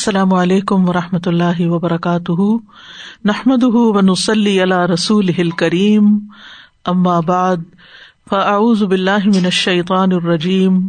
السلام 0.00 0.32
علیکم 0.32 0.88
و 0.88 0.92
رحمۃ 0.92 1.26
اللہ 1.26 1.60
وبرکاتہ۔ 1.60 2.42
نحمد 3.24 3.62
ونسلی 3.62 4.62
علیہ 4.62 4.86
رسول 4.92 5.50
کریم 5.50 6.18
بعد، 7.20 7.56
فاعوذ 8.30 8.82
باللہ 8.82 9.26
من 9.26 9.44
الشیطان 9.44 10.12
الرجیم۔ 10.12 10.88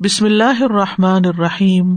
بسم 0.00 0.24
اللہ 0.24 0.62
الرحمٰن 0.62 1.22
الرحیم۔ 1.24 1.96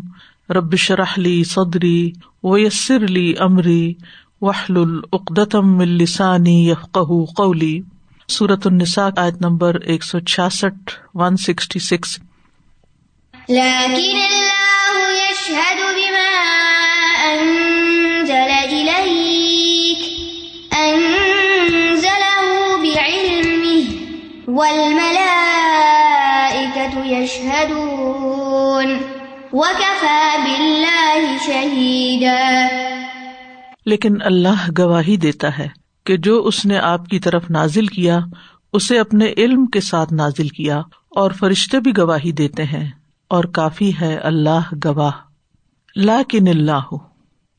ربش 0.49 0.91
رحلی 0.91 1.43
صدری 1.43 2.11
ویسر 2.43 3.03
علی 3.03 3.33
عمری 3.39 3.93
وحل 4.41 4.77
العقدم 4.77 5.79
السانی 5.79 6.69
یفق 6.69 6.97
قولی۔ 7.35 7.81
صورت 8.29 8.67
النساء، 8.67 9.09
آیت 9.17 9.41
نمبر 9.41 9.75
ایک 9.75 10.03
سو 10.03 10.19
چھیاسٹھ 10.19 10.91
ون 11.13 11.37
سکسٹی 11.37 11.79
سکس 11.79 12.19
لیکن 33.85 34.15
اللہ 34.21 34.69
گواہی 34.77 35.17
دیتا 35.17 35.57
ہے 35.57 35.67
کہ 36.03 36.17
جو 36.17 36.43
اس 36.45 36.65
نے 36.65 36.77
آپ 36.77 37.05
کی 37.05 37.19
طرف 37.19 37.43
نازل 37.49 37.87
کیا، 37.87 38.19
اسے 38.73 38.99
اپنے 38.99 39.33
علم 39.37 39.65
کے 39.65 39.81
ساتھ 39.81 40.13
نازل 40.13 40.47
کیا 40.47 40.79
اور 41.09 41.31
فرشتے 41.31 41.79
بھی 41.79 41.97
گواہی 41.97 42.31
دیتے 42.31 42.63
ہیں 42.63 42.89
اور 43.27 43.43
کافی 43.43 43.91
ہے 44.01 44.15
اللہ 44.15 44.73
گواہ۔ 44.85 45.11
لاکن 45.95 46.47
اللہ، 46.47 46.95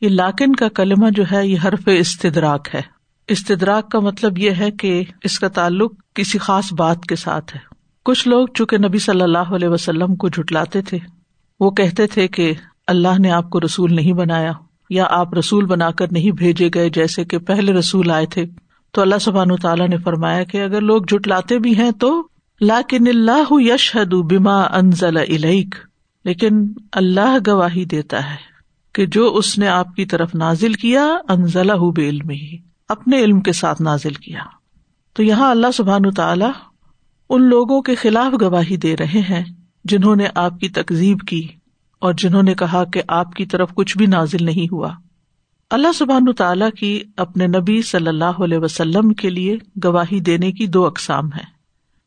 یہ 0.01 0.09
لاکن 0.09 0.55
کا 0.55 0.69
کلمہ 0.69 1.07
جو 1.11 1.25
ہے، 1.33 1.47
یہ 1.47 1.57
حرف 1.65 1.81
استدراک 1.87 2.69
ہے۔ 2.75 2.94
استدراک 3.29 3.91
کا 3.91 4.01
مطلب 4.01 4.39
یہ 4.39 4.51
ہے 4.51 4.71
کہ 4.71 5.05
اس 5.25 5.39
کا 5.39 5.49
تعلق 5.49 5.93
کسی 6.15 6.39
خاص 6.39 6.73
بات 6.73 7.03
کے 7.09 7.17
ساتھ 7.17 7.57
ہے۔ 7.57 7.61
کچھ 8.05 8.29
لوگ 8.29 8.47
چونکہ 8.55 8.79
نبی 8.79 8.99
صلی 8.99 9.23
اللہ 9.23 9.55
علیہ 9.55 9.69
وسلم 9.69 10.17
کو 10.17 10.29
جٹلاتے 10.29 10.83
تھے، 10.83 10.99
وہ 11.61 11.71
کہتے 11.71 12.07
تھے 12.07 12.29
کہ 12.29 12.53
اللہ 12.87 13.19
نے 13.19 13.31
آپ 13.31 13.51
کو 13.51 13.61
رسول 13.61 13.95
نہیں 13.95 14.13
بنایا 14.13 14.53
یا 14.91 15.07
آپ 15.11 15.35
رسول 15.35 15.65
بنا 15.65 15.91
کر 15.91 16.13
نہیں 16.13 16.31
بھیجے 16.31 16.71
گئے 16.75 16.91
جیسے 16.91 17.25
کہ 17.25 17.39
پہلے 17.39 17.73
رسول 17.73 18.11
آئے 18.11 18.27
تھے۔ 18.27 18.47
تو 18.91 19.03
اللہ 19.03 19.19
سبحان 19.21 19.57
تعالیٰ 19.57 19.89
نے 19.89 19.97
فرمایا 19.97 20.45
کہ 20.45 20.63
اگر 20.63 20.81
لوگ 20.81 21.03
جٹلاتے 21.03 21.59
بھی 21.59 21.77
ہیں 21.77 21.91
تو 21.91 22.27
لاکن 22.61 23.09
اللہ 23.09 23.45
یش 23.51 23.97
حد 23.97 24.15
بیما 24.25 24.61
انزل 24.61 25.17
علیک 25.17 25.75
لیکن 26.25 26.73
اللہ 26.93 27.39
گواہی 27.47 27.85
دیتا 27.85 28.31
ہے 28.31 28.37
کہ 28.93 29.07
جو 29.07 29.35
اس 29.35 29.59
نے 29.59 29.69
آپ 29.69 29.95
کی 29.95 30.07
طرف 30.07 30.35
نازل 30.35 30.73
کیا 30.73 31.17
انزلہ 31.29 31.73
بے 31.97 32.09
علم 32.09 32.31
ہی۔ 32.31 32.74
اپنے 32.89 33.19
علم 33.19 33.41
کے 33.41 33.53
ساتھ 33.53 33.83
نازل 33.83 34.13
کیا۔ 34.13 34.41
تو 35.13 35.23
یہاں 35.23 35.51
اللہ 35.51 35.67
سبحان 35.75 36.11
تعالی 36.11 36.45
ان 37.29 37.43
لوگوں 37.43 37.83
کے 37.83 37.95
خلاف 37.95 38.33
گواہی 38.41 38.77
دے 38.77 38.97
رہے 38.97 39.21
ہیں 39.31 39.45
جنہوں 39.85 40.17
نے 40.17 40.27
آپ 40.35 40.61
کی 40.61 40.69
تکزیب 40.69 41.19
کی 41.29 41.49
اور 41.99 42.13
جنہوں 42.13 42.43
نے 42.43 42.55
کہا 42.55 42.85
کہ 42.85 43.03
آپ 43.09 43.33
کی 43.33 43.47
طرف 43.47 43.75
کچھ 43.75 43.99
بھی 43.99 44.07
نازل 44.07 44.45
نہیں 44.45 44.73
ہوا۔ 44.73 44.91
اللہ 45.71 45.93
سبحان 45.93 46.33
تعالیٰ 46.33 46.71
کی 46.71 47.03
اپنے 47.17 47.47
نبی 47.47 47.83
صلی 47.83 48.09
اللہ 48.09 48.25
علیہ 48.25 48.59
وسلم 48.59 49.13
کے 49.13 49.31
لیے 49.31 49.57
گواہی 49.85 50.21
دینے 50.21 50.53
کی 50.53 50.67
دو 50.67 50.87
اقسام 50.87 51.27
ہے 51.27 51.45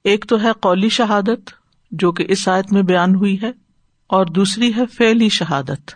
ایک 0.04 0.26
تو 0.30 0.42
ہے 0.42 0.50
قولی 0.62 0.90
شہادت، 0.90 1.50
جو 1.92 2.12
کہ 2.12 2.26
اس 2.30 2.48
آیت 2.48 2.74
میں 2.74 2.82
بیان 2.82 3.16
ہوئی 3.16 3.42
ہے، 3.42 3.52
اور 4.08 4.26
دوسری 4.26 4.76
ہے 4.76 4.86
فیلی 4.86 5.30
شہادت۔ 5.30 5.92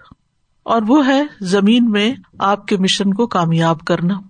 اور 0.64 0.82
وہ 0.88 1.08
ہے 1.08 1.24
زمین 1.42 1.92
میں 1.92 2.14
آپ 2.40 2.68
کے 2.68 2.78
مشن 2.78 3.14
کو 3.14 3.28
کامیاب 3.28 3.80
کرنا۔ 3.80 4.22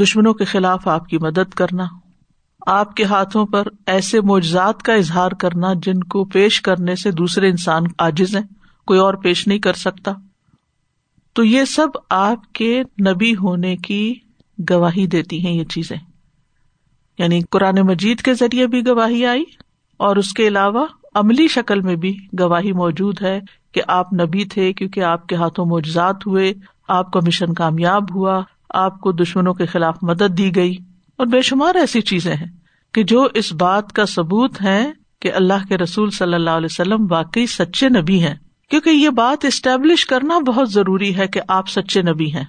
دشمنوں 0.00 0.34
کے 0.34 0.44
خلاف 0.44 0.88
آپ 0.88 1.08
کی 1.08 1.18
مدد 1.18 1.54
کرنا، 1.54 1.84
آپ 2.66 2.94
کے 2.94 3.04
ہاتھوں 3.04 3.46
پر 3.46 3.62
ایسے 3.86 4.20
معجزات 4.20 4.82
کا 4.82 4.92
اظہار 4.94 5.30
کرنا 5.30 5.72
جن 5.82 6.00
کو 6.00 6.24
پیش 6.24 6.60
کرنے 6.60 6.96
سے 6.96 7.10
دوسرے 7.10 7.48
انسان 7.48 7.82
آجز 7.98 8.36
ہیں، 8.36 8.44
کوئی 8.86 9.00
اور 9.00 9.14
پیش 9.14 9.46
نہیں 9.46 9.58
کر 9.58 9.72
سکتا۔ 9.72 10.12
تو 11.32 11.44
یہ 11.44 11.64
سب 11.64 11.88
آپ 12.10 12.52
کے 12.52 12.82
نبی 12.82 13.32
ہونے 13.32 13.76
کی 13.76 14.14
گواہی 14.70 15.06
دیتی 15.06 15.46
ہیں 15.46 15.52
یہ 15.52 15.64
چیزیں۔ 15.64 15.96
یعنی 17.18 17.40
قرآن 17.50 17.74
مجید 17.80 18.20
کے 18.20 18.34
ذریعے 18.34 18.66
بھی 18.66 18.86
گواہی 18.86 19.26
آئی 19.26 19.44
اور 19.96 20.16
اس 20.16 20.32
کے 20.32 20.48
علاوہ 20.48 20.86
عملی 21.14 21.48
شکل 21.48 21.80
میں 21.80 21.96
بھی 21.96 22.18
گواہی 22.40 22.72
موجود 22.72 23.22
ہے 23.22 23.40
کہ 23.72 23.82
آپ 23.88 24.12
نبی 24.12 24.44
تھے 24.44 24.72
کیونکہ 24.72 25.00
آپ 25.00 25.26
کے 25.26 25.36
ہاتھوں 25.36 25.66
معجزات 25.66 26.26
ہوئے، 26.26 26.54
آپ 26.88 27.12
کا 27.12 27.20
مشن 27.26 27.54
کامیاب 27.54 28.14
ہوا 28.14 28.42
آپ 28.70 29.00
کو 29.00 29.12
دشمنوں 29.12 29.54
کے 29.54 29.66
خلاف 29.66 29.96
مدد 30.02 30.38
دی 30.38 30.56
گئی۔ 30.56 30.76
اور 31.16 31.26
بے 31.26 31.42
شمار 31.42 31.74
ایسی 31.74 32.00
چیزیں 32.00 32.34
ہیں 32.34 32.50
کہ 32.94 33.02
جو 33.02 33.28
اس 33.34 33.52
بات 33.52 33.92
کا 33.92 34.06
ثبوت 34.06 34.62
ہے 34.62 34.92
کہ 35.20 35.32
اللہ 35.32 35.66
کے 35.68 35.78
رسول 35.78 36.10
صلی 36.10 36.34
اللہ 36.34 36.50
علیہ 36.50 36.68
وسلم 36.70 37.06
واقعی 37.10 37.46
سچے 37.46 37.88
نبی 37.88 38.22
ہیں۔ 38.22 38.34
کیونکہ 38.70 38.90
یہ 38.90 39.08
بات 39.08 39.44
اسٹیبلش 39.44 40.06
کرنا 40.06 40.38
بہت 40.38 40.72
ضروری 40.72 41.16
ہے 41.16 41.26
کہ 41.26 41.40
آپ 41.48 41.68
سچے 41.68 42.02
نبی 42.02 42.34
ہیں۔ 42.34 42.44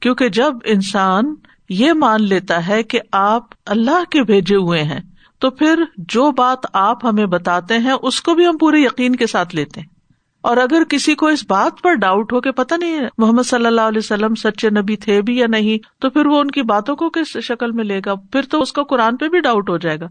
کیونکہ 0.00 0.28
جب 0.28 0.52
انسان 0.64 1.34
یہ 1.68 1.92
مان 1.92 2.22
لیتا 2.22 2.68
ہے 2.68 2.82
کہ 2.82 3.00
آپ 3.12 3.42
اللہ 3.66 4.04
کے 4.10 4.22
بھیجے 4.22 4.56
ہوئے 4.56 4.82
ہیں، 4.82 5.00
تو 5.38 5.50
پھر 5.50 5.84
جو 5.96 6.30
بات 6.30 6.58
آپ 6.72 7.04
ہمیں 7.04 7.26
بتاتے 7.26 7.78
ہیں، 7.78 7.92
اس 8.02 8.20
کو 8.20 8.34
بھی 8.34 8.46
ہم 8.46 8.58
پورے 8.58 8.78
یقین 8.78 9.16
کے 9.16 9.26
ساتھ 9.26 9.54
لیتے 9.54 9.80
ہیں۔ 9.80 9.99
اور 10.40 10.56
اگر 10.56 10.82
کسی 10.88 11.14
کو 11.14 11.26
اس 11.26 11.44
بات 11.48 11.82
پر 11.82 11.94
ڈاؤٹ 11.94 12.32
ہو 12.32 12.40
کہ 12.40 12.50
پتا 12.50 12.76
نہیں 12.76 13.00
محمد 13.18 13.42
صلی 13.42 13.66
اللہ 13.66 13.80
علیہ 13.80 13.98
وسلم 13.98 14.34
سچے 14.34 14.70
نبی 14.70 14.96
تھے 14.96 15.22
بھی 15.22 15.38
یا 15.38 15.46
نہیں، 15.46 15.78
تو 16.00 16.10
پھر 16.10 16.26
وہ 16.26 16.40
ان 16.40 16.50
کی 16.50 16.62
باتوں 16.62 16.96
کو 16.96 17.10
کس 17.10 17.38
شکل 17.42 17.70
میں 17.72 17.84
لے 17.84 18.00
گا؟ 18.06 18.14
پھر 18.14 18.42
تو 18.42 18.60
اس 18.60 18.72
کو 18.72 18.84
قرآن 18.84 19.16
پہ 19.16 19.28
بھی 19.28 19.40
ڈاؤٹ 19.40 19.70
ہو 19.70 19.76
جائے 19.78 20.00
گا۔ 20.00 20.06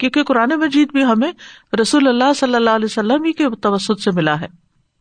کیونکہ 0.00 0.22
قرآن 0.22 0.48
مجید 0.60 0.92
بھی 0.92 1.04
ہمیں 1.04 1.32
رسول 1.80 2.08
اللہ 2.08 2.32
صلی 2.36 2.54
اللہ 2.54 2.70
علیہ 2.70 2.84
وسلم 2.84 3.24
ہی 3.24 3.32
کے 3.32 3.44
توسط 3.62 4.00
سے 4.00 4.10
ملا 4.10 4.40
ہے۔ 4.40 4.46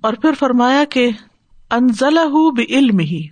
اور 0.01 0.13
پھر 0.13 0.31
فرمایا 0.39 0.83
کہ 0.89 1.09
انزلہ 1.71 2.19
علم 2.69 2.99
ہی 2.99 3.27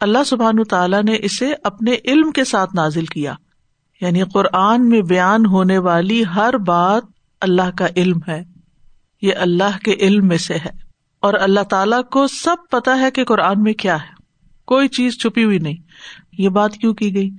اللہ 0.00 0.24
سبحان 0.26 0.64
تعالیٰ 0.64 1.02
نے 1.02 1.16
اسے 1.22 1.54
اپنے 1.64 1.94
علم 2.04 2.30
کے 2.30 2.44
ساتھ 2.44 2.74
نازل 2.74 3.04
کیا۔ 3.04 3.34
یعنی 4.00 4.22
قرآن 4.34 4.88
میں 4.88 5.02
بیان 5.02 5.46
ہونے 5.46 5.78
والی 5.78 6.22
ہر 6.34 6.56
بات 6.56 7.02
اللہ 7.40 7.70
کا 7.78 7.86
علم 7.96 8.18
ہے، 8.28 8.44
یہ 9.22 9.32
اللہ 9.36 9.78
کے 9.84 9.92
علم 9.92 10.28
میں 10.28 10.38
سے 10.38 10.54
ہے۔ 10.54 10.89
اور 11.20 11.34
اللہ 11.34 11.60
تعالی 11.60 11.96
کو 12.10 12.26
سب 12.26 12.56
پتا 12.70 13.00
ہے 13.00 13.10
کہ 13.10 13.24
قرآن 13.24 13.62
میں 13.62 13.72
کیا 13.72 13.96
ہے۔ 13.96 14.14
کوئی 14.64 14.88
چیز 14.88 15.18
چھپی 15.18 15.44
ہوئی 15.44 15.58
نہیں۔ 15.58 15.76
یہ 16.38 16.48
بات 16.48 16.74
کیوں 16.74 16.94
کی 16.94 17.14
گئی؟ 17.14 17.30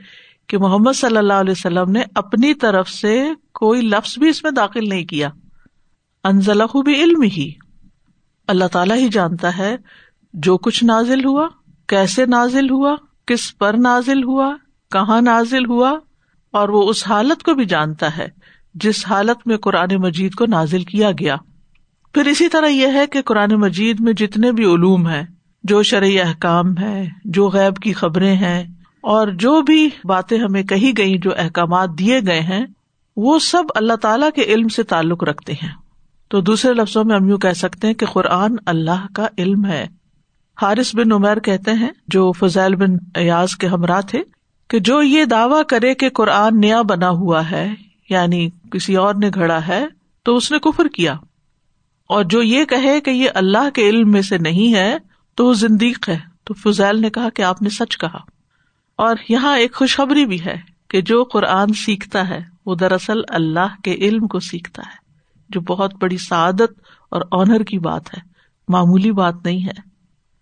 کہ 0.47 0.57
محمد 0.57 0.91
صلی 0.95 1.17
اللہ 1.17 1.33
علیہ 1.33 1.51
وسلم 1.51 1.91
نے 1.91 2.03
اپنی 2.15 2.53
طرف 2.53 2.89
سے 2.89 3.29
کوئی 3.53 3.81
لفظ 3.81 4.17
بھی 4.17 4.29
اس 4.29 4.43
میں 4.43 4.51
داخل 4.51 4.89
نہیں 4.89 5.05
کیا۔ 5.05 5.29
انزلہ 6.23 6.63
بھی 6.85 7.03
علم 7.03 7.21
ہی 7.21 7.51
اللہ 8.47 8.65
تعالیٰ 8.65 8.97
ہی 8.97 9.09
جانتا 9.09 9.57
ہے 9.57 9.77
جو 10.33 10.57
کچھ 10.57 10.83
نازل 10.83 11.25
ہوا، 11.25 11.47
کیسے 11.87 12.25
نازل 12.25 12.69
ہوا، 12.69 12.95
کس 13.25 13.57
پر 13.57 13.73
نازل 13.73 14.23
ہوا، 14.23 14.55
کہاں 14.91 15.21
نازل 15.21 15.65
ہوا، 15.65 15.99
اور 16.51 16.69
وہ 16.69 16.89
اس 16.89 17.07
حالت 17.07 17.43
کو 17.43 17.53
بھی 17.53 17.65
جانتا 17.65 18.17
ہے 18.17 18.27
جس 18.73 19.07
حالت 19.07 19.47
میں 19.47 19.57
قرآن 19.57 19.95
مجید 19.95 20.33
کو 20.33 20.45
نازل 20.45 20.83
کیا 20.83 21.11
گیا۔ 21.11 21.35
پھر 22.13 22.25
اسی 22.25 22.49
طرح 22.49 22.67
یہ 22.67 22.87
ہے 22.87 23.05
کہ 23.07 23.21
قرآن 23.21 23.51
مجید 23.51 23.99
میں 23.99 24.13
جتنے 24.13 24.51
بھی 24.51 24.63
علوم 24.65 25.07
ہیں، 25.07 25.23
جو 25.63 25.83
شرعی 25.83 26.19
احکام 26.19 26.77
ہے 26.77 27.05
جو 27.25 27.47
غیب 27.49 27.77
کی 27.77 27.93
خبریں 27.93 28.35
ہیں، 28.35 28.63
اور 29.03 29.27
جو 29.27 29.61
بھی 29.61 29.89
باتیں 30.03 30.37
ہمیں 30.37 30.63
کہی 30.63 30.91
گئی 30.97 31.17
جو 31.17 31.31
احکامات 31.37 31.89
دیے 31.99 32.19
گئے 32.27 32.39
ہیں، 32.39 32.65
وہ 33.17 33.39
سب 33.39 33.63
اللہ 33.75 33.93
تعالی 33.93 34.25
کے 34.35 34.43
علم 34.43 34.67
سے 34.67 34.83
تعلق 34.83 35.23
رکھتے 35.23 35.53
ہیں۔ 35.53 35.69
تو 36.31 36.41
دوسرے 36.41 36.73
لفظوں 36.73 37.03
میں 37.03 37.15
ہم 37.15 37.29
یوں 37.29 37.37
کہہ 37.37 37.53
سکتے 37.53 37.87
ہیں 37.87 37.93
کہ 37.93 38.05
قرآن 38.05 38.55
اللہ 38.65 39.05
کا 39.15 39.27
علم 39.37 39.65
ہے۔ 39.65 39.87
حارث 40.61 40.95
بن 40.95 41.11
عمیر 41.11 41.39
کہتے 41.39 41.71
ہیں، 41.71 41.89
جو 42.07 42.31
فضائل 42.31 42.75
بن 42.75 42.97
ایاز 43.15 43.55
کے 43.55 43.67
ہمراہ 43.67 44.01
تھے، 44.01 44.21
کہ 44.69 44.79
جو 44.79 45.01
یہ 45.01 45.25
دعوی 45.25 45.63
کرے 45.69 45.93
کہ 45.93 46.09
قرآن 46.09 46.59
نیا 46.61 46.81
بنا 46.81 47.09
ہوا 47.09 47.49
ہے 47.51 47.67
یعنی 48.09 48.49
کسی 48.71 48.95
اور 48.95 49.15
نے 49.15 49.29
گھڑا 49.33 49.67
ہے، 49.67 49.85
تو 50.23 50.35
اس 50.35 50.51
نے 50.51 50.59
کفر 50.59 50.87
کیا۔ 50.87 51.15
اور 52.11 52.23
جو 52.23 52.41
یہ 52.41 52.65
کہے 52.65 53.01
کہ 53.01 53.09
یہ 53.09 53.29
اللہ 53.35 53.69
کے 53.69 53.89
علم 53.89 54.11
میں 54.11 54.21
سے 54.21 54.37
نہیں 54.37 54.75
ہے، 54.75 54.97
تو 55.35 55.45
وہ 55.45 55.53
زندیق 55.53 56.09
ہے۔ 56.09 56.19
تو 56.43 56.53
فضیل 56.53 57.01
نے 57.01 57.09
کہا 57.09 57.29
کہ 57.29 57.41
آپ 57.41 57.61
نے 57.61 57.69
سچ 57.69 57.97
کہا۔ 57.97 58.17
اور 58.97 59.15
یہاں 59.29 59.57
ایک 59.57 59.73
خوشخبری 59.73 60.25
بھی 60.25 60.45
ہے 60.45 60.57
کہ 60.89 61.01
جو 61.01 61.23
قرآن 61.23 61.73
سیکھتا 61.73 62.29
ہے، 62.29 62.39
وہ 62.65 62.75
دراصل 62.75 63.21
اللہ 63.27 63.81
کے 63.83 63.93
علم 63.93 64.27
کو 64.27 64.39
سیکھتا 64.39 64.81
ہے، 64.81 64.95
جو 65.49 65.61
بہت 65.61 65.93
بڑی 65.95 66.17
سعادت 66.17 66.71
اور 67.11 67.21
آنر 67.31 67.63
کی 67.63 67.79
بات 67.79 68.17
ہے۔ 68.17 68.21
معمولی 68.67 69.11
بات 69.11 69.35
نہیں 69.43 69.63
ہے۔ 69.63 69.73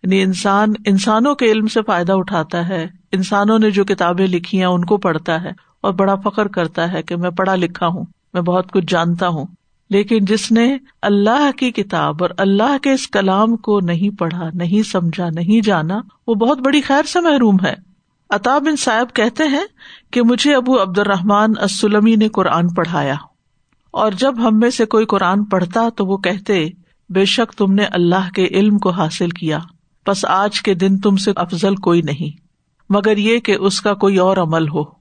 یعنی 0.03 0.21
انسان، 0.21 0.73
انسانوں 0.85 1.35
کے 1.35 1.51
علم 1.51 1.67
سے 1.67 1.81
فائدہ 1.87 2.13
اٹھاتا 2.13 2.69
ہے۔ 2.69 2.87
انسانوں 3.11 3.59
نے 3.59 3.71
جو 3.71 3.83
کتابیں 3.83 4.27
لکھی 4.27 4.57
ہیں، 4.57 4.65
ان 4.65 4.85
کو 4.85 4.97
پڑھتا 4.97 5.43
ہے۔ 5.43 5.51
اور 5.81 5.93
بڑا 5.93 6.15
فخر 6.15 6.47
کرتا 6.47 6.91
ہے 6.91 7.03
کہ 7.03 7.15
میں 7.15 7.29
پڑھا 7.29 7.55
لکھا 7.55 7.87
ہوں، 7.87 8.05
میں 8.33 8.41
بہت 8.41 8.71
کچھ 8.71 8.85
جانتا 8.87 9.27
ہوں۔ 9.27 9.45
لیکن 9.89 10.25
جس 10.25 10.51
نے 10.51 10.77
اللہ 11.01 11.51
کی 11.57 11.71
کتاب 11.71 12.23
اور 12.23 12.29
اللہ 12.37 12.77
کے 12.77 12.91
اس 12.91 13.07
کلام 13.07 13.55
کو 13.55 13.79
نہیں 13.79 14.17
پڑھا، 14.19 14.49
نہیں 14.53 14.83
سمجھا، 14.83 15.29
نہیں 15.35 15.65
جانا، 15.65 16.01
وہ 16.27 16.35
بہت 16.35 16.59
بڑی 16.59 16.81
خیر 16.81 17.03
سے 17.03 17.19
محروم 17.19 17.57
ہے۔ 17.63 17.73
اطاب 18.29 18.61
بن 18.61 18.75
صاحب 18.75 19.13
کہتے 19.13 19.43
ہیں 19.43 19.65
کہ 20.11 20.21
مجھے 20.21 20.55
ابو 20.55 20.81
عبد 20.81 20.97
الرحمان 20.97 21.53
اسلمی 21.63 22.15
نے 22.15 22.27
قرآن 22.27 22.73
پڑھایا۔ 22.73 23.15
اور 23.91 24.11
جب 24.11 24.47
ہم 24.47 24.59
میں 24.59 24.69
سے 24.69 24.85
کوئی 24.85 25.05
قرآن 25.05 25.43
پڑھتا 25.43 25.89
تو 25.89 26.05
وہ 26.05 26.17
کہتے، 26.17 26.69
بے 27.09 27.25
شک 27.25 27.53
تم 27.53 27.73
نے 27.73 27.83
اللہ 27.83 28.29
کے 28.35 28.45
علم 28.45 28.77
کو 28.77 28.89
حاصل 28.89 29.29
کیا۔ 29.29 29.59
بس 30.07 30.25
آج 30.25 30.61
کے 30.61 30.73
دن 30.73 30.97
تم 30.97 31.15
سے 31.15 31.31
افضل 31.35 31.75
کوئی 31.75 32.01
نہیں۔ 32.01 32.37
مگر 32.89 33.17
یہ 33.17 33.39
کہ 33.39 33.55
اس 33.59 33.81
کا 33.81 33.93
کوئی 33.93 34.17
اور 34.17 34.37
عمل 34.37 34.69
ہو۔ 34.69 34.98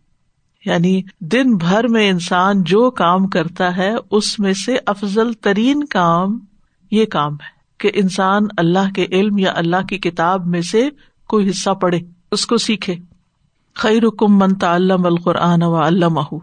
یعنی 0.64 1.02
دن 1.20 1.56
بھر 1.56 1.88
میں 1.88 2.10
انسان 2.10 2.62
جو 2.62 2.90
کام 2.90 3.26
کرتا 3.26 3.76
ہے، 3.76 3.94
اس 4.10 4.38
میں 4.38 4.52
سے 4.52 4.76
افضل 4.86 5.32
ترین 5.32 5.84
کام 5.84 6.38
یہ 6.90 7.04
کام 7.04 7.32
ہے 7.32 7.58
کہ 7.78 7.90
انسان 7.94 8.42
اللہ 8.56 8.90
کے 8.94 9.06
علم 9.12 9.38
یا 9.38 9.52
اللہ 9.56 9.86
کی 9.88 9.98
کتاب 9.98 10.46
میں 10.46 10.60
سے 10.60 10.88
کوئی 11.28 11.50
حصہ 11.50 11.70
پڑھے، 11.70 12.00
اس 12.32 12.46
کو 12.46 12.56
سیکھے۔ 12.56 12.96
خیر 13.74 14.06
حکم 14.06 14.38
منتا 14.38 14.76
علم 14.76 15.06
القرآن 15.06 15.62
و 15.62 15.76
علامہ 15.76 16.34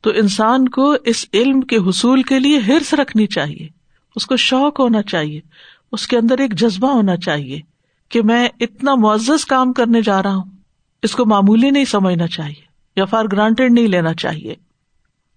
تو 0.00 0.10
انسان 0.10 0.68
کو 0.68 0.94
اس 1.04 1.26
علم 1.34 1.60
کے 1.60 1.76
حصول 1.76 2.22
کے 2.22 2.38
لیے 2.38 2.58
ہرس 2.58 2.94
رکھنی 2.94 3.26
چاہیے۔ 3.26 3.68
اس 4.16 4.26
کو 4.26 4.36
شوق 4.36 4.80
ہونا 4.80 5.02
چاہیے۔ 5.02 5.40
اس 5.92 6.06
کے 6.06 6.18
اندر 6.18 6.38
ایک 6.38 6.54
جذبہ 6.54 6.92
ہونا 6.92 7.16
چاہیے 7.16 7.60
کہ 8.08 8.22
میں 8.22 8.48
اتنا 8.60 8.94
معزز 8.94 9.44
کام 9.44 9.72
کرنے 9.72 10.02
جا 10.02 10.22
رہا 10.22 10.36
ہوں۔ 10.36 10.50
اس 11.02 11.12
کو 11.12 11.26
معمولی 11.26 11.70
نہیں 11.70 11.84
سمجھنا 11.84 12.26
چاہیے۔ 12.26 12.63
یا 12.96 13.04
فار 13.04 13.24
گرانٹیڈ 13.32 13.72
نہیں 13.72 13.86
لینا 13.86 14.14
چاہیے۔ 14.14 14.54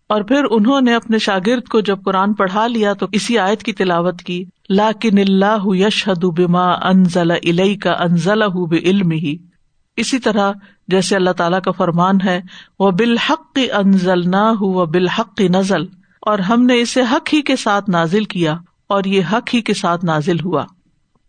اور 0.10 0.22
پھر 0.22 0.44
انہوں 0.52 0.82
نے 0.82 0.96
اپنے 0.96 1.18
شاگرد 1.18 1.68
کو 1.68 1.80
جب 1.80 2.04
قرآن 2.04 2.34
پڑھا 2.34 2.68
لیا 2.68 2.94
تو 2.94 3.06
اسی 3.12 3.38
آیت 3.38 3.64
کی 3.64 3.74
تلاوت 3.74 4.22
کی، 4.22 4.44
لاکن 4.70 5.18
اللہ 5.18 5.66
یش 5.66 6.08
حد 6.08 6.24
بما 6.24 6.72
انزل 6.72 7.32
علئی 7.32 7.76
کا 7.76 7.92
انزل 7.92 8.42
علم 8.84 9.12
ہی 9.12 9.38
اسی 9.96 10.20
طرح 10.20 10.52
جیسے 10.88 11.16
اللہ 11.16 11.30
تعالیٰ 11.30 11.62
کا 11.62 11.72
فرمان 11.72 12.18
ہے 12.26 12.42
وہ 12.80 12.92
بالحق 12.92 13.60
انزل 13.74 14.30
نہ 14.30 14.54
ہو 14.62 14.86
بالحق 14.86 15.42
نزل 15.42 15.82
اور 16.22 16.40
ہم 16.40 16.66
نے 16.66 16.82
اسے 16.82 17.02
حق 17.02 17.34
ہی 17.34 17.42
کے 17.42 17.56
ساتھ 17.56 17.90
نازل 17.90 18.24
کیا 18.24 18.58
اور 18.88 19.04
یہ 19.04 19.22
حق 19.32 19.54
ہی 19.54 19.62
کے 19.62 19.74
ساتھ 19.74 20.06
نازل 20.06 20.40
ہوا۔ 20.40 20.66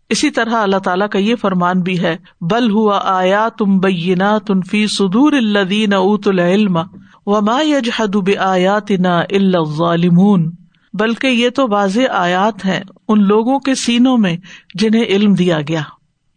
اسی 0.09 0.29
طرح 0.29 0.55
اللہ 0.55 0.77
تعالیٰ 0.77 1.09
کا 1.09 1.19
یہ 1.19 1.35
فرمان 1.35 1.81
بھی 1.81 1.99
ہے، 1.99 2.17
بل 2.41 2.71
ہوا 2.71 3.01
آیا 3.03 3.49
تم 3.49 3.79
بینا 3.79 4.37
تن 4.37 4.61
فی 4.61 4.87
سدور 4.87 5.33
الدین 5.33 5.93
اوت 5.93 6.27
العلم 6.27 6.77
و 7.25 7.41
ما 7.41 7.61
یجحد 7.61 8.15
بآیاتنا 8.15 9.19
الا 9.19 9.59
الظالمون۔ 9.59 10.51
بلکہ 10.93 11.27
یہ 11.27 11.49
تو 11.49 11.67
واضح 11.69 11.99
آیات 12.11 12.65
ہیں 12.65 12.79
ان 13.07 13.27
لوگوں 13.27 13.59
کے 13.59 13.75
سینوں 13.75 14.17
میں 14.17 14.37
جنہیں 14.73 15.03
علم 15.03 15.33
دیا 15.33 15.59
گیا۔ 15.67 15.81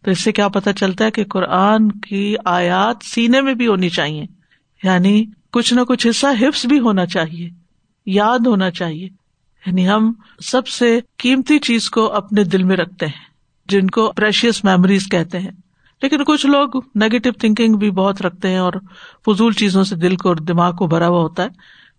تو 0.03 0.11
اس 0.11 0.23
سے 0.23 0.31
کیا 0.31 0.47
پتا 0.47 0.73
چلتا 0.73 1.05
ہے 1.05 1.11
کہ 1.11 1.23
قرآن 1.23 1.91
کی 1.91 2.35
آیات 2.45 2.95
سینے 3.03 3.41
میں 3.41 3.53
بھی 3.53 3.67
ہونی 3.67 3.89
چاہیے۔ 3.89 4.25
یعنی 4.83 5.25
کچھ 5.51 5.73
نہ 5.73 5.81
کچھ 5.81 6.07
حصہ 6.07 6.27
حفظ 6.41 6.65
بھی 6.65 6.79
ہونا 6.79 7.05
چاہیے، 7.05 7.49
یاد 8.05 8.39
ہونا 8.47 8.71
چاہیے۔ 8.71 9.09
یعنی 9.65 9.89
ہم 9.89 10.13
سب 10.39 10.67
سے 10.67 10.99
قیمتی 11.17 11.59
چیز 11.59 11.89
کو 11.89 12.13
اپنے 12.13 12.43
دل 12.43 12.63
میں 12.63 12.77
رکھتے 12.77 13.05
ہیں۔ 13.05 13.32
جن 13.67 13.89
کو 13.89 14.11
پریشیس 14.15 14.63
میموریز 14.63 15.07
کہتے 15.07 15.39
ہیں۔ 15.39 15.51
لیکن 16.01 16.23
کچھ 16.23 16.45
لوگ 16.45 16.69
نیگیٹو 16.95 17.31
تھنکنگ 17.31 17.75
بھی 17.75 17.91
بہت 17.91 18.21
رکھتے 18.21 18.49
ہیں 18.49 18.57
اور 18.57 18.73
فضول 19.25 19.53
چیزوں 19.53 19.83
سے 19.83 19.95
دل 19.95 20.15
کو 20.15 20.29
اور 20.29 20.35
دماغ 20.35 20.75
کو 20.75 20.87
بھرا 20.87 21.07
ہوا 21.07 21.21
ہوتا 21.21 21.43
ہے۔ 21.43 21.47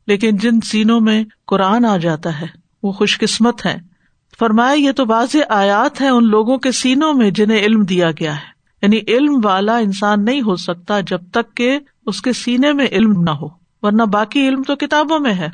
لیکن 0.07 0.37
جن 0.37 0.61
سینوں 0.61 1.01
میں 1.01 1.25
قرآن 1.47 1.85
آ 1.85 1.97
جاتا 1.97 2.41
ہے، 2.41 2.47
وہ 2.83 2.93
خوش 2.93 3.19
قسمت 3.19 3.67
ہے 3.67 3.77
فرمایا، 4.39 4.73
یہ 4.73 4.93
تو 4.93 5.05
واضح 5.09 5.39
آیات 5.49 6.01
ہے 6.01 6.09
ان 6.09 6.27
لوگوں 6.29 6.59
کے 6.59 6.73
سینوں 6.73 7.15
میں 7.15 7.31
جنہیں 7.31 7.59
علم 7.59 7.83
دیا 7.83 8.11
گیا 8.11 8.35
ہے۔ 8.35 8.55
یعنی 8.83 8.99
علم 9.09 9.41
والا 9.45 9.77
انسان 9.77 10.25
نہیں 10.25 10.41
ہو 10.41 10.57
سکتا 10.57 11.01
جب 11.01 11.21
تک 11.33 11.57
کہ 11.57 11.79
اس 12.07 12.23
کے 12.23 12.33
سینے 12.33 12.73
میں 12.73 12.87
علم 12.87 13.23
نہ 13.23 13.31
ہو، 13.31 13.49
ورنہ 13.83 14.03
باقی 14.03 14.49
علم 14.49 14.63
تو 14.63 14.77
کتابوں 14.77 15.19
میں 15.19 15.35
ہے 15.35 15.49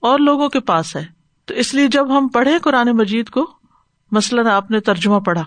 اور 0.00 0.18
لوگوں 0.18 0.48
کے 0.48 0.60
پاس 0.60 0.96
ہے۔ 0.96 1.04
تو 1.44 1.54
اس 1.54 1.74
لیے 1.74 1.88
جب 1.88 2.18
ہم 2.18 2.28
پڑھے 2.28 2.58
قرآن 2.58 2.88
مجید 2.88 3.28
کو 3.28 3.61
مثلاً 4.12 4.46
آپ 4.46 4.70
نے 4.70 4.80
ترجمہ 4.80 5.18
پڑھا، 5.18 5.42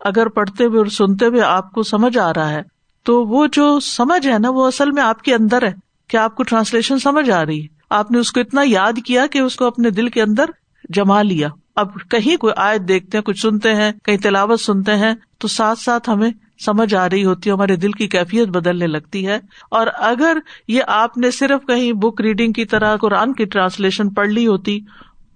اگر 0.00 0.28
پڑھتے 0.28 0.64
ہوئے 0.64 0.78
اور 0.78 0.86
سنتے 0.86 1.26
ہوئے 1.26 1.40
آپ 1.40 1.72
کو 1.72 1.82
سمجھ 1.82 2.18
آ 2.18 2.32
رہا 2.32 2.50
ہے، 2.50 2.62
تو 3.02 3.24
وہ 3.24 3.46
جو 3.52 3.80
سمجھ 3.80 4.26
ہے 4.26 4.38
نا، 4.38 4.50
وہ 4.50 4.66
اصل 4.66 4.90
میں 4.90 5.02
آپ 5.02 5.22
کے 5.22 5.34
اندر 5.34 5.66
ہے 5.66 5.72
کہ 6.08 6.16
آپ 6.16 6.34
کو 6.34 6.42
ٹرانسلیشن 6.42 6.98
سمجھ 6.98 7.30
آ 7.30 7.46
رہی 7.46 7.62
ہے۔ 7.62 7.66
آپ 7.90 8.10
نے 8.10 8.18
اس 8.18 8.32
کو 8.32 8.40
اتنا 8.40 8.62
یاد 8.64 8.92
کیا 9.06 9.26
کہ 9.26 9.38
اس 9.38 9.56
کو 9.56 9.64
اپنے 9.64 9.90
دل 9.90 10.08
کے 10.08 10.22
اندر 10.22 10.44
جما 10.88 11.22
لیا۔ 11.22 11.48
اب 11.76 11.88
کہیں 12.10 12.36
کوئی 12.36 12.52
آیت 12.56 12.80
دیکھتے 12.88 13.18
ہیں، 13.18 13.22
کچھ 13.22 13.40
سنتے 13.40 13.74
ہیں، 13.74 13.92
کہیں 14.04 14.16
تلاوت 14.16 14.60
سنتے 14.60 14.96
ہیں، 14.96 15.14
تو 15.38 15.48
ساتھ 15.48 15.78
ساتھ 15.78 16.10
ہمیں 16.10 16.30
سمجھ 16.64 16.94
آ 16.94 17.08
رہی 17.08 17.24
ہوتی 17.24 17.50
ہے، 17.50 17.54
ہمارے 17.54 17.76
دل 17.76 17.92
کی 17.92 18.08
کیفیت 18.08 18.48
بدلنے 18.48 18.86
لگتی 18.86 19.26
ہے۔ 19.26 19.38
اور 19.70 19.86
اگر 19.94 20.36
یہ 20.68 20.82
آپ 20.86 21.18
نے 21.18 21.30
صرف 21.30 21.66
کہیں 21.66 21.92
بک 21.92 22.20
ریڈنگ 22.20 22.52
کی 22.52 22.64
طرح 22.64 22.96
قرآن 22.96 23.32
کی 23.32 23.44
ٹرانسلیشن 23.44 24.10
پڑھ 24.10 24.28
لی 24.28 24.46
ہوتی 24.46 24.80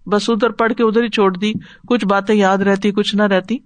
بس 0.07 0.31
ادھر 0.31 0.51
پڑھ 0.51 0.73
کے 0.73 0.83
ادھر 0.83 1.03
ہی 1.03 1.09
چھوڑ 1.09 1.37
دی، 1.37 1.53
کچھ 1.89 2.07
باتیں 2.07 2.35
یاد 2.35 2.59
رہتی، 2.59 2.91
کچھ 2.91 3.17
نہ 3.17 3.23
رہتی۔ 3.23 3.59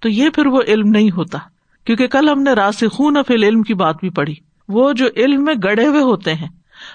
تو 0.00 0.08
یہ 0.08 0.28
پھر 0.28 0.46
وہ 0.46 0.60
علم 0.68 0.88
نہیں 0.88 1.10
ہوتا۔ 1.10 1.38
کیونکہ 1.84 2.06
کل 2.06 2.28
ہم 2.28 2.42
نے 2.42 2.52
راسخون 2.52 3.16
افیل 3.16 3.44
علم 3.44 3.62
کی 3.62 3.74
بات 3.74 3.96
بھی 4.00 4.10
پڑھی۔ 4.10 4.34
وہ 4.68 4.92
جو 4.92 5.06
علم 5.16 5.44
میں 5.44 5.54
گڑے 5.64 5.86
ہوئے 5.86 6.02
ہوتے 6.02 6.34
ہیں۔ 6.34 6.48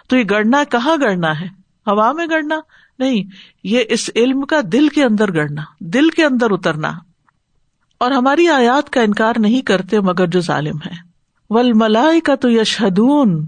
تو 0.09 0.17
یہ 0.17 0.23
گڑنا 0.29 0.63
کہاں 0.63 0.97
گڑنا 1.01 1.39
ہے؟ 1.39 1.45
ہوا 1.88 2.11
میں 2.11 2.27
گڑنا 2.29 2.59
نہیں، 2.99 3.23
یہ 3.63 3.83
اس 3.89 4.09
علم 4.15 4.41
کا 4.41 4.59
دل 4.73 4.89
کے 4.89 5.03
اندر 5.03 5.33
گڑنا 5.33 5.61
دل 5.79 6.09
کے 6.09 6.25
اندر 6.25 6.51
اترنا۔ 6.51 6.91
اور 7.97 8.11
ہماری 8.11 8.47
آیات 8.47 8.89
کا 8.89 9.01
انکار 9.01 9.33
نہیں 9.38 9.61
کرتے 9.61 9.99
مگر 9.99 10.27
جو 10.27 10.39
ظالم 10.39 10.77
ہے 10.85 10.95
ول 11.49 11.73
ملائی 11.73 12.19
کا 12.19 12.35
تو 12.35 12.49
یشہدون۔ 12.49 13.47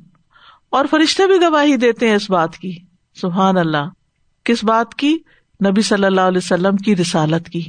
اور 0.69 0.85
فرشتے 0.91 1.27
بھی 1.27 1.35
گواہی 1.41 1.75
دیتے 1.75 2.07
ہیں 2.07 2.15
اس 2.15 2.29
بات 2.29 2.57
کی۔ 2.57 2.77
سبحان 3.15 3.57
اللہ۔ 3.57 3.89
کس 4.43 4.63
بات 4.63 4.95
کی؟ 4.95 5.17
نبی 5.65 5.81
صلی 5.81 6.05
اللہ 6.05 6.21
علیہ 6.21 6.37
وسلم 6.37 6.75
کی 6.75 6.95
رسالت 6.95 7.49
کی۔ 7.49 7.61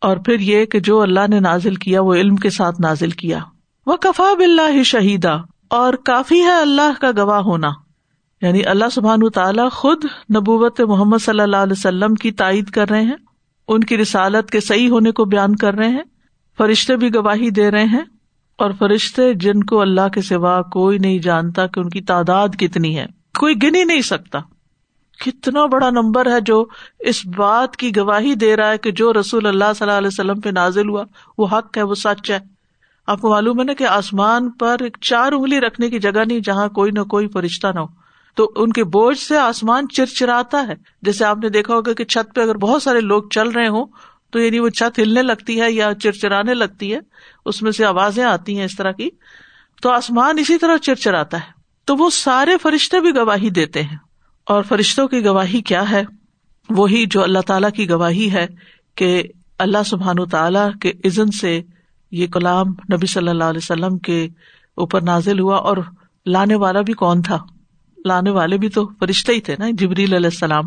اور 0.00 0.16
پھر 0.16 0.40
یہ 0.40 0.64
کہ 0.64 0.80
جو 0.80 1.00
اللہ 1.00 1.20
نے 1.28 1.40
نازل 1.40 1.74
کیا 1.74 2.00
وہ 2.00 2.14
علم 2.14 2.36
کے 2.36 2.50
ساتھ 2.50 2.80
نازل 2.80 3.10
کیا۔ 3.10 3.38
وہ 3.86 3.96
کفا 3.96 4.34
بلّہ 4.38 4.82
شہیدا 4.82 5.36
اور 5.68 5.94
کافی 5.94 6.40
ہے 6.40 6.60
اللہ 6.60 7.00
کا 7.00 7.10
گواہ 7.16 7.40
ہونا۔ 7.40 7.70
یعنی 8.42 8.64
اللہ 8.64 8.84
سبحان 8.92 9.30
تعالیٰ 9.30 9.70
خود 9.70 10.04
نبوت 10.36 10.80
محمد 10.80 11.18
صلی 11.20 11.40
اللہ 11.40 11.56
علیہ 11.56 11.72
وسلم 11.72 12.14
کی 12.14 12.32
تائید 12.32 12.70
کر 12.70 12.90
رہے 12.90 13.02
ہیں۔ 13.02 13.16
ان 13.68 13.80
کی 13.80 13.96
رسالت 13.96 14.50
کے 14.50 14.60
صحیح 14.60 14.90
ہونے 14.90 15.12
کو 15.12 15.24
بیان 15.24 15.56
کر 15.56 15.74
رہے 15.74 15.88
ہیں۔ 15.88 16.02
فرشتے 16.58 16.96
بھی 16.96 17.14
گواہی 17.14 17.50
دے 17.50 17.70
رہے 17.70 17.84
ہیں۔ 17.84 18.02
اور 18.58 18.70
فرشتے 18.78 19.34
جن 19.34 19.62
کو 19.62 19.80
اللہ 19.80 20.08
کے 20.08 20.22
سوا 20.22 20.62
کوئی 20.62 20.98
نہیں 20.98 21.18
جانتا 21.18 21.66
کہ 21.66 21.80
ان 21.80 21.88
کی 21.88 22.00
تعداد 22.00 22.48
کتنی 22.58 22.98
ہے۔ 22.98 23.06
کوئی 23.38 23.54
گن 23.62 23.74
ہی 23.74 23.84
نہیں 23.84 24.00
سکتا۔ 24.00 24.38
کتنا 25.24 25.66
بڑا 25.66 25.90
نمبر 25.90 26.32
ہے 26.32 26.40
جو 26.40 26.64
اس 26.98 27.26
بات 27.26 27.76
کی 27.76 27.96
گواہی 27.96 28.34
دے 28.34 28.56
رہا 28.56 28.70
ہے 28.70 28.78
کہ 28.78 28.90
جو 28.90 29.12
رسول 29.12 29.46
اللہ 29.46 29.64
صلی 29.76 29.86
اللہ 29.86 29.98
علیہ 29.98 30.08
وسلم 30.08 30.40
پہ 30.40 30.48
نازل 30.48 30.88
ہوا، 30.88 31.04
وہ 31.38 31.46
حق 31.46 31.76
ہے، 31.76 31.82
وہ 31.82 31.94
سچ 31.94 32.30
ہے۔ 32.30 32.38
آپ 33.06 33.20
کو 33.20 33.30
معلوم 33.30 33.58
ہے 33.60 33.64
نا 33.64 33.72
کہ 33.72 33.84
آسمان 33.84 34.50
پر 34.50 34.76
ایک 34.80 34.96
چار 35.00 35.32
انگلی 35.32 35.60
رکھنے 35.60 35.90
کی 35.90 35.98
جگہ 35.98 36.24
نہیں 36.26 36.40
جہاں 36.40 36.68
کوئی 36.68 36.90
نہ 36.90 37.00
کوئی 37.00 37.28
فرشتہ 37.28 37.66
نہ 37.74 37.80
ہو۔ 37.80 37.86
تو 38.34 38.52
ان 38.56 38.72
کے 38.72 38.84
بوجھ 38.84 39.18
سے 39.18 39.36
آسمان 39.38 39.88
چرچراتا 39.88 40.66
ہے۔ 40.68 40.74
جیسے 41.02 41.24
آپ 41.24 41.38
نے 41.42 41.48
دیکھا 41.48 41.74
ہوگا 41.74 41.92
کہ 41.92 42.04
چھت 42.04 42.34
پہ 42.34 42.40
اگر 42.40 42.56
بہت 42.56 42.82
سارے 42.82 43.00
لوگ 43.00 43.22
چل 43.30 43.48
رہے 43.48 43.68
ہوں، 43.68 43.86
تو 44.30 44.40
یعنی 44.40 44.58
وہ 44.58 44.68
چھت 44.68 44.98
ہلنے 44.98 45.22
لگتی 45.22 45.60
ہے 45.60 45.72
یا 45.72 45.94
چرچرانے 45.94 46.54
لگتی 46.54 46.94
ہے، 46.94 46.98
اس 47.46 47.62
میں 47.62 47.72
سے 47.72 47.84
آوازیں 47.84 48.24
آتی 48.24 48.58
ہیں 48.58 48.64
اس 48.64 48.76
طرح 48.76 48.92
کی۔ 48.92 49.10
تو 49.82 49.90
آسمان 49.90 50.38
اسی 50.38 50.58
طرح 50.58 50.76
چرچراتا 50.76 51.36
ہے۔ 51.36 51.52
تو 51.84 51.96
وہ 51.96 52.10
سارے 52.10 52.56
فرشتے 52.62 53.00
بھی 53.00 53.16
گواہی 53.16 53.50
دیتے 53.50 53.82
ہیں۔ 53.82 53.96
اور 54.46 54.62
فرشتوں 54.62 55.08
کی 55.08 55.24
گواہی 55.24 55.60
کیا 55.60 55.90
ہے؟ 55.90 56.04
وہی 56.70 57.06
جو 57.06 57.22
اللہ 57.22 57.38
تعالی 57.46 57.66
کی 57.76 57.90
گواہی 57.90 58.32
ہے 58.32 58.46
کہ 58.94 59.22
اللہ 59.58 59.82
سبحان 59.86 60.28
تعالی 60.30 60.78
کے 60.80 60.92
عزن 61.04 61.26
سے 61.26 61.62
یہ 62.10 62.26
کلام 62.26 62.66
نبی 62.66 63.06
صلی 63.06 63.28
اللہ 63.28 63.44
علیہ 63.44 63.60
وسلم 63.62 63.98
کے 63.98 64.28
اوپر 64.74 65.02
نازل 65.02 65.40
ہوا 65.40 65.56
اور 65.56 65.76
لانے 66.26 66.54
والا 66.54 66.80
بھی 66.80 66.92
کون 66.92 67.22
تھا؟ 67.22 67.38
لانے 68.04 68.30
والے 68.30 68.58
بھی 68.58 68.68
تو 68.68 68.90
فرشتے 69.00 69.32
ہی 69.32 69.40
تھے 69.40 69.56
نا، 69.58 69.66
جبریل 69.72 70.14
علیہ 70.14 70.30
السلام۔ 70.32 70.64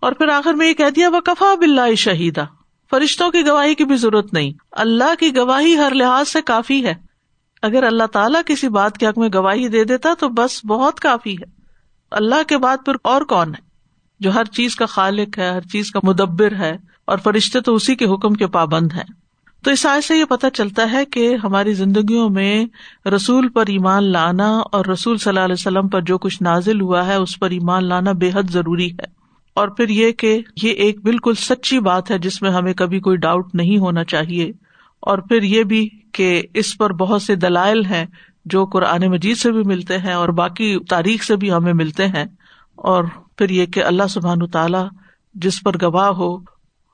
اور 0.00 0.12
پھر 0.12 0.28
آخر 0.28 0.54
میں 0.54 0.68
یہ 0.68 0.74
کہہ 0.74 0.90
دیا 0.96 1.08
وہ 1.08 1.20
کفا 1.20 1.54
بلّہ 1.54 1.94
شہیدا 1.94 2.44
فرشتوں 2.90 3.30
کی 3.30 3.46
گواہی 3.46 3.74
کی 3.74 3.84
بھی 3.84 3.96
ضرورت 3.96 4.34
نہیں۔ 4.34 4.52
اللہ 4.72 5.14
کی 5.18 5.36
گواہی 5.36 5.76
ہر 5.76 5.94
لحاظ 5.94 6.28
سے 6.28 6.42
کافی 6.42 6.84
ہے۔ 6.84 6.94
اگر 7.62 7.82
اللہ 7.82 8.06
تعالیٰ 8.12 8.40
کسی 8.46 8.68
بات 8.68 8.98
کے 8.98 9.06
حق 9.06 9.18
میں 9.18 9.28
گواہی 9.34 9.68
دے 9.68 9.84
دیتا 9.84 10.14
تو 10.18 10.28
بس 10.28 10.64
بہت 10.64 11.00
کافی 11.00 11.34
ہے۔ 11.34 11.59
اللہ 12.10 12.42
کے 12.48 12.58
بعد 12.58 12.76
پھر 12.84 12.92
اور 13.04 13.22
کون 13.22 13.48
ہے 13.48 13.60
جو 14.20 14.34
ہر 14.34 14.44
چیز 14.44 14.76
کا 14.76 14.86
خالق 14.86 15.38
ہے، 15.38 15.50
ہر 15.50 15.60
چیز 15.60 15.90
کا 15.90 16.00
مدبر 16.02 16.54
ہے 16.58 16.76
اور 17.04 17.18
فرشتے 17.18 17.60
تو 17.60 17.74
اسی 17.74 17.94
کے 17.94 18.04
حکم 18.04 18.32
کے 18.32 18.46
پابند 18.46 18.92
ہیں۔ 18.92 19.04
تو 19.64 19.70
اس 19.70 19.86
آئے 19.86 20.00
سے 20.00 20.16
یہ 20.16 20.24
پتا 20.24 20.50
چلتا 20.50 20.92
ہے 20.92 21.04
کہ 21.04 21.36
ہماری 21.44 21.72
زندگیوں 21.72 22.30
میں 22.30 22.66
رسول 23.08 23.48
پر 23.48 23.64
ایمان 23.68 24.04
لانا 24.04 24.58
اور 24.58 24.84
رسول 24.84 25.18
صلی 25.18 25.28
اللہ 25.28 25.40
علیہ 25.40 25.56
وسلم 25.58 25.88
پر 25.88 26.00
جو 26.00 26.18
کچھ 26.18 26.42
نازل 26.42 26.80
ہوا 26.80 27.06
ہے، 27.06 27.14
اس 27.14 27.38
پر 27.38 27.50
ایمان 27.50 27.84
لانا 27.84 28.12
بے 28.12 28.30
حد 28.34 28.50
ضروری 28.50 28.92
ہے۔ 28.92 29.20
اور 29.54 29.68
پھر 29.68 29.88
یہ 29.88 30.12
کہ 30.12 30.40
یہ 30.62 30.70
ایک 30.70 31.02
بالکل 31.02 31.34
سچی 31.34 31.78
بات 31.78 32.10
ہے 32.10 32.18
جس 32.18 32.42
میں 32.42 32.50
ہمیں 32.50 32.74
کبھی 32.74 33.00
کوئی 33.00 33.16
ڈاؤٹ 33.16 33.54
نہیں 33.54 33.78
ہونا 33.78 34.04
چاہیے۔ 34.04 34.52
اور 35.00 35.18
پھر 35.18 35.42
یہ 35.42 35.62
بھی 35.62 35.88
کہ 36.12 36.42
اس 36.54 36.78
پر 36.78 36.92
بہت 36.92 37.22
سے 37.22 37.34
دلائل 37.34 37.84
ہیں 37.84 38.06
جو 38.44 38.66
قرآن 38.66 39.06
مجید 39.06 39.36
سے 39.36 39.52
بھی 39.52 39.62
ملتے 39.64 39.98
ہیں 39.98 40.12
اور 40.12 40.28
باقی 40.28 40.76
تاریخ 40.88 41.22
سے 41.22 41.36
بھی 41.36 41.52
ہمیں 41.52 41.72
ملتے 41.72 42.06
ہیں 42.06 42.24
اور 42.76 43.04
پھر 43.36 43.50
یہ 43.50 43.66
کہ 43.66 43.84
اللہ 43.84 44.02
سبحان 44.10 44.46
تعالیٰ 44.46 44.88
جس 45.34 45.62
پر 45.64 45.72
گواہ 45.82 46.08
ہو 46.08 46.36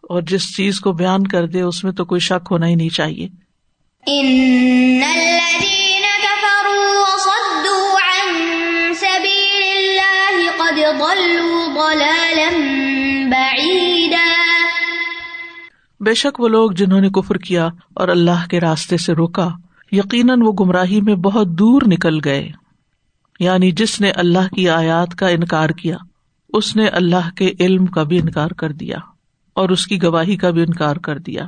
اور 0.02 0.22
جس 0.22 0.56
چیز 0.56 0.80
کو 0.80 0.92
بیان 0.92 1.26
کر 1.26 1.46
دے 1.46 1.60
اس 1.60 1.84
میں 1.84 1.92
تو 1.92 2.04
کوئی 2.04 2.20
شک 2.20 2.48
ہونا 2.50 2.66
ہی 2.66 2.74
نہیں 2.74 2.88
چاہیے۔ 2.88 3.28
بے 16.00 16.14
شک 16.14 16.40
وہ 16.40 16.48
لوگ 16.48 16.70
جنہوں 16.70 17.00
نے 17.00 17.08
کفر 17.08 17.36
کیا 17.36 17.68
اور 17.94 18.08
اللہ 18.08 18.46
کے 18.50 18.60
راستے 18.60 18.96
سے 18.96 19.12
روکا۔ 19.12 19.48
یقیناً 19.92 20.42
وہ 20.42 20.52
گمراہی 20.52 21.00
میں 21.00 21.14
بہت 21.14 21.46
دور 21.46 21.82
نکل 21.86 22.18
گئے۔ 22.24 22.48
یعنی 23.40 23.70
جس 23.70 24.00
نے 24.00 24.10
اللہ 24.10 24.54
کی 24.54 24.68
آیات 24.68 25.14
کا 25.14 25.28
انکار 25.28 25.68
کیا، 25.68 25.96
اس 26.48 26.76
نے 26.76 26.88
اللہ 26.88 27.30
کے 27.36 27.52
علم 27.60 27.86
کا 27.86 28.02
بھی 28.02 28.18
انکار 28.18 28.48
کر 28.48 28.72
دیا 28.72 28.96
اور 29.54 29.68
اس 29.68 29.86
کی 29.86 30.02
گواہی 30.02 30.36
کا 30.36 30.50
بھی 30.50 30.60
انکار 30.62 30.96
کر 30.96 31.18
دیا۔ 31.18 31.46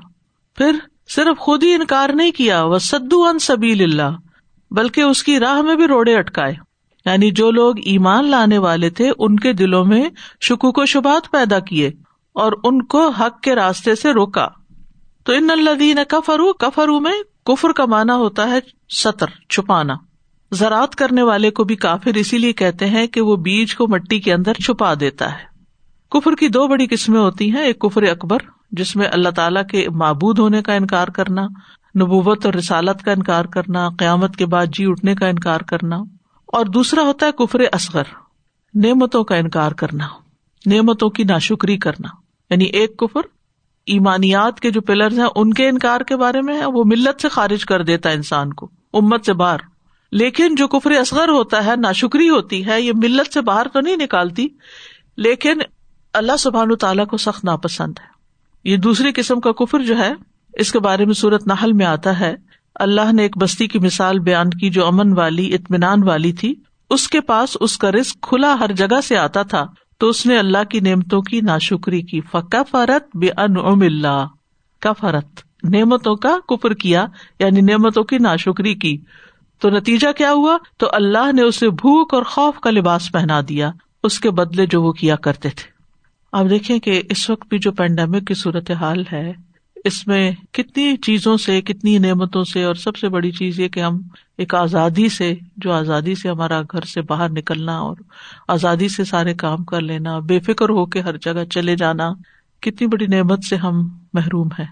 پھر 0.57 0.73
صرف 1.09 1.39
خود 1.39 1.63
ہی 1.63 1.75
انکار 1.75 2.11
نہیں 2.15 2.31
کیا 2.31 2.63
وہ 2.63 2.79
سدو 2.79 3.25
ان 3.25 3.39
سبیل 3.39 3.83
اللہ 3.83 4.17
بلکہ 4.71 5.01
اس 5.01 5.23
کی 5.23 5.39
راہ 5.39 5.63
میں 5.63 5.77
بھی 5.77 5.87
روڑے 5.87 6.17
اٹکائے۔ 6.17 6.55
یعنی 7.07 7.31
جو 7.31 7.51
لوگ 7.51 7.75
ایمان 7.85 8.27
لانے 8.27 8.59
والے 8.59 8.91
تھے، 8.91 9.11
ان 9.19 9.37
کے 9.37 9.53
دلوں 9.53 9.85
میں 9.85 10.11
شکوک 10.41 10.79
و 10.79 10.87
شبات 10.87 11.31
پیدا 11.31 11.59
کیے 11.59 11.89
اور 12.33 12.53
ان 12.65 12.83
کو 12.83 13.09
حق 13.09 13.41
کے 13.41 13.55
راستے 13.55 13.95
سے 13.95 14.13
روکا۔ 14.13 14.49
تو 15.25 15.33
ان 15.33 15.51
اللہ 15.51 16.05
کفرو 16.09 16.53
کفرو 16.53 17.01
میں 17.01 17.23
کفر 17.49 17.73
کا 17.73 17.85
مانا 17.87 18.17
ہوتا 18.17 18.51
ہے 18.51 18.59
سطر، 18.95 19.27
چھپانا۔ 19.49 19.95
زراعت 20.53 20.97
کرنے 20.97 21.23
والے 21.23 21.51
کو 21.51 21.65
بھی 21.65 21.77
کافر 21.77 22.11
اسی 22.15 22.39
لیے 22.39 22.53
کہتے 22.53 22.87
ہیں 22.87 23.07
کہ 23.07 23.21
وہ 23.21 23.37
بیج 23.37 23.75
کو 23.75 23.89
مٹی 23.89 24.21
کے 24.21 24.33
اندر 24.33 24.53
چھپا 24.55 24.95
دیتا 25.01 25.33
ہے۔ 25.33 25.45
کفر 26.11 26.35
کی 26.35 26.49
دو 26.49 26.67
بڑی 26.69 26.87
قسمیں 26.87 27.21
ہوتی 27.21 27.51
ہیں، 27.51 27.63
ایک 27.63 27.79
کفر 27.79 28.03
اکبر، 28.03 28.39
جس 28.71 28.97
میں 28.97 29.09
اللہ 29.13 29.29
تعالیٰ 29.29 29.67
کے 29.67 29.91
معبود 29.91 30.39
ہونے 30.39 30.63
کا 30.63 30.73
انکار 30.73 31.09
کرنا، 31.09 31.43
نبوت 32.01 32.47
اور 32.47 32.55
رسالت 32.55 33.03
کا 33.03 33.13
انکار 33.13 33.45
کرنا، 33.45 33.89
قیامت 33.99 34.37
کے 34.37 34.47
بعد 34.47 34.67
جی 34.67 34.87
اٹھنے 34.87 35.15
کا 35.15 35.27
انکار 35.27 35.61
کرنا، 35.61 35.97
اور 36.47 36.67
دوسرا 36.67 37.03
ہوتا 37.03 37.27
ہے 37.27 37.33
کفر 37.33 37.61
اصغر، 37.73 38.05
نعمتوں 38.75 39.25
کا 39.25 39.37
انکار 39.37 39.73
کرنا، 39.73 40.07
نعمتوں 40.67 41.11
کی 41.11 41.25
ناشکری 41.25 41.77
کرنا۔ 41.77 42.09
یعنی 42.51 42.65
ایک 42.65 42.97
کفر 42.97 43.21
ایمانیات 43.89 44.61
کے 44.61 44.71
جو 44.71 44.81
پلر 44.81 45.13
ہیں، 45.13 45.27
ان 45.35 45.55
کے 45.55 45.69
انکار 45.69 46.01
کے 46.01 46.17
بارے 46.17 46.43
میں 46.43 46.61
ہے، 46.61 46.67
وہ 46.67 46.85
ملت 46.87 47.23
سے 47.23 47.29
خارج 47.29 47.65
کر 47.65 47.83
دیتا 47.83 48.11
ہے 48.11 48.15
انسان 48.15 48.53
کو، 48.53 48.71
امت 48.93 49.27
سے 49.27 49.33
باہر۔ 49.33 49.59
لیکن 50.13 50.55
جو 50.55 50.69
کفر 50.69 50.91
اصغر 50.91 51.29
ہوتا 51.29 51.67
ہے، 51.67 51.77
ناشکری 51.77 52.29
ہوتی 52.29 52.67
ہے، 52.67 52.83
یہ 52.83 52.93
ملت 52.95 53.35
سے 53.35 53.41
باہر 53.41 53.69
تو 53.69 53.81
نہیں 53.81 53.97
نکالتی، 53.97 54.49
لیکن 55.17 55.55
اللہ 56.13 56.37
سبحان 56.39 56.77
تعالیٰ 56.77 57.07
کو 57.07 57.17
سخت 57.17 57.45
ناپسند 57.45 57.93
ہے۔ 57.99 58.19
یہ 58.65 58.77
دوسری 58.77 59.13
قسم 59.13 59.41
کا 59.41 59.53
کفر 59.53 59.81
جو 59.81 59.99
ہے، 59.99 60.13
اس 60.53 60.73
کے 60.73 60.79
بارے 60.79 61.05
میں 61.05 61.15
صورت 61.15 61.47
نحل 61.47 61.73
میں 61.73 61.87
آتا 61.87 62.21
ہے۔ 62.21 62.37
اللہ 62.75 63.13
نے 63.13 63.23
ایک 63.23 63.39
بستی 63.39 63.67
کی 63.67 63.79
مثال 63.79 64.19
بیان 64.19 64.51
کی 64.51 64.71
جو 64.71 64.87
امن 64.87 65.19
والی، 65.19 65.55
اطمینان 65.55 66.03
والی 66.03 66.33
تھی۔ 66.33 66.55
اس 66.91 67.09
کے 67.09 67.21
پاس 67.21 67.57
اس 67.61 67.79
کا 67.79 67.93
رسک 67.93 68.21
کھلا 68.23 68.57
ہر 68.61 68.73
جگہ 68.73 69.01
سے 69.01 69.17
آتا 69.17 69.43
تھا۔ 69.43 69.67
تو 69.99 70.09
اس 70.09 70.27
نے 70.27 70.39
اللہ 70.39 70.65
کی 70.65 70.81
نعمتوں 70.81 71.23
کی 71.23 71.41
ناشکری 71.41 72.03
کی۔ 72.03 72.21
فکا 72.21 72.63
فرت 72.63 73.17
بے 73.17 73.29
ان 73.37 73.57
اللہ۔ 73.83 74.27
کا 74.81 74.93
فرت 74.93 75.41
نعمتوں 75.65 76.17
کا 76.17 76.39
کفر 76.49 76.75
کیا 76.75 77.07
یعنی 77.39 77.61
نعمتوں 77.61 78.05
کی 78.05 78.19
ناشکری 78.19 78.75
کی۔ 78.75 78.99
تو 79.61 79.71
نتیجہ 79.71 80.13
کیا 80.13 80.33
ہوا؟ 80.33 80.59
تو 80.77 80.87
اللہ 80.93 81.33
نے 81.33 81.43
اسے 81.43 81.71
بھوک 81.71 82.15
اور 82.15 82.23
خوف 82.23 82.61
کا 82.61 82.71
لباس 82.71 83.13
پہنا 83.13 83.41
دیا۔ 83.49 83.71
اس 84.03 84.21
کے 84.21 84.31
بدلے 84.31 84.67
جو 84.67 84.83
وہ 84.83 84.93
کیا 84.93 85.17
کرتے 85.17 85.49
تھے۔ 85.49 85.71
آپ 86.33 86.45
دیکھیں 86.51 86.79
کہ 86.79 87.03
اس 87.11 87.31
وقت 87.31 87.49
بھی 87.49 87.59
جو 87.59 87.73
پینڈیمک 87.73 88.27
کی 88.27 88.35
صورت 88.35 88.71
حال 88.71 89.05
ہے 89.13 89.33
اس 89.89 90.07
میں 90.07 90.31
کتنی 90.53 90.97
چیزوں 90.97 91.37
سے، 91.37 91.61
کتنی 91.61 91.99
نعمتوں 91.99 92.45
سے 92.45 92.65
اور 92.65 92.75
سب 92.75 92.97
سے 92.97 93.09
بڑی 93.09 93.31
چیز 93.31 93.61
یہ 93.61 93.69
کہ 93.69 93.81
ہم 93.81 94.01
ایک 94.39 94.55
آزادی 94.55 95.09
سے، 95.09 95.35
جو 95.57 95.73
آزادی 95.73 96.15
سے 96.15 96.29
ہمارا 96.29 96.61
گھر 96.63 96.81
سے 96.81 97.03
باہر 97.03 97.31
نکلنا 97.31 97.79
اور 97.79 97.97
آزادی 98.49 98.89
سے 98.89 99.05
سارے 99.05 99.35
کام 99.35 99.65
کر 99.65 99.81
لینا، 99.81 100.19
بے 100.19 100.41
فکر 100.41 100.69
ہو 100.69 100.87
کے 100.87 101.01
ہر 101.01 101.17
جگہ 101.17 101.45
چلے 101.45 101.77
جانا، 101.77 102.11
کتنی 102.63 102.87
بڑی 102.87 103.07
نعمت 103.07 103.45
سے 103.45 103.57
ہم 103.57 103.89
محروم 104.13 104.49
ہے 104.59 104.65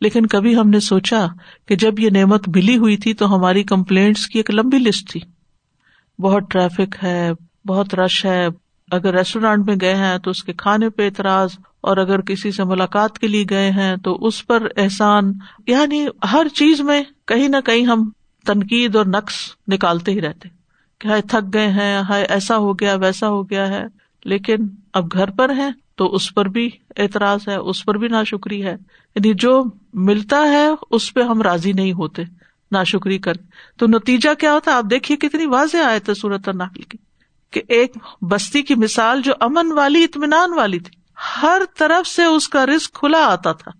لیکن 0.00 0.26
کبھی 0.26 0.56
ہم 0.56 0.70
نے 0.70 0.80
سوچا 0.80 1.26
کہ 1.66 1.76
جب 1.76 2.00
یہ 2.00 2.10
نعمت 2.10 2.48
ملی 2.48 2.76
ہوئی 2.76 2.96
تھی 2.96 3.14
تو 3.14 3.34
ہماری 3.34 3.62
کمپلینٹس 3.62 4.26
کی 4.26 4.38
ایک 4.38 4.50
لمبی 4.50 4.78
لسٹ 4.78 5.10
تھی۔ 5.10 5.20
بہت 6.18 6.50
ٹریفک 6.50 6.96
ہے، 7.02 7.30
بہت 7.66 7.94
رش 7.94 8.24
ہے 8.24 8.46
اگر 8.92 9.14
ریسٹورینٹ 9.14 9.66
میں 9.66 9.76
گئے 9.80 9.94
ہیں 9.94 10.18
تو 10.18 10.30
اس 10.30 10.44
کے 10.44 10.52
کھانے 10.52 10.90
پہ 10.90 11.04
اعتراض، 11.04 11.50
اور 11.80 11.96
اگر 11.96 12.20
کسی 12.20 12.52
سے 12.52 12.64
ملاقات 12.64 13.18
کے 13.18 13.26
لیے 13.26 13.44
گئے 13.50 13.70
ہیں 13.70 13.96
تو 13.96 14.26
اس 14.26 14.46
پر 14.46 14.68
احسان۔ 14.76 15.32
یعنی 15.66 16.06
ہر 16.32 16.48
چیز 16.48 16.80
میں 16.80 17.02
کہیں 17.26 17.48
نہ 17.48 17.56
کہیں 17.64 17.86
ہم 17.86 18.10
تنقید 18.46 18.96
اور 18.96 19.06
نقص 19.06 19.34
نکالتے 19.68 20.12
ہی 20.12 20.20
رہتے۔ 20.20 20.48
کہ 21.00 21.08
ہائے 21.08 21.22
تھک 21.22 21.54
گئے 21.54 21.66
ہیں، 21.66 22.02
ہائے 22.08 22.24
ایسا 22.24 22.56
ہو 22.56 22.72
گیا، 22.72 22.94
ویسا 22.94 23.28
ہو 23.28 23.50
گیا 23.50 23.68
ہے۔ 23.68 23.84
لیکن 24.24 24.56
اب 24.92 25.12
گھر 25.12 25.30
پر 25.30 25.56
ہے 25.56 25.70
تو 25.96 26.14
اس 26.14 26.34
پر 26.34 26.48
بھی 26.48 26.70
اعتراض 26.96 27.48
ہے، 27.48 27.56
اس 27.56 27.84
پر 27.84 27.94
بھی 27.94 28.08
نا 28.08 28.24
شکری 28.24 28.64
ہے۔ 28.64 28.76
یعنی 29.14 29.34
جو 29.34 29.64
ملتا 29.92 30.36
ہے 30.36 30.68
اس 30.90 31.14
پہ 31.14 31.22
ہم 31.22 31.42
راضی 31.42 31.72
نہیں 31.72 31.92
ہوتے 31.92 32.22
نا 32.70 32.84
شکری 32.84 33.18
کر۔ 33.18 33.32
تو 33.76 33.86
نتیجہ 33.86 34.34
کیا 34.34 34.52
ہوتا 34.52 34.70
ہے؟ 34.70 34.76
آپ 34.76 34.84
دیکھیے 34.90 35.16
کتنی 35.16 35.46
واضح 35.46 35.78
آئے 35.78 35.98
تھے 35.98 36.14
صورت 36.14 36.48
نقل 36.48 36.82
کی۔ 36.82 37.11
کہ 37.52 37.62
ایک 37.68 37.96
بستی 38.20 38.62
کی 38.62 38.74
مثال 38.74 39.22
جو 39.22 39.32
امن 39.40 39.72
والی، 39.72 40.04
اطمینان 40.04 40.54
والی 40.54 40.78
تھی۔ 40.78 41.02
ہر 41.42 41.62
طرف 41.78 42.08
سے 42.08 42.24
اس 42.24 42.48
کا 42.48 42.66
رسک 42.66 42.92
کھلا 42.92 43.18
آتا 43.18 43.52
تھا۔ 43.52 43.70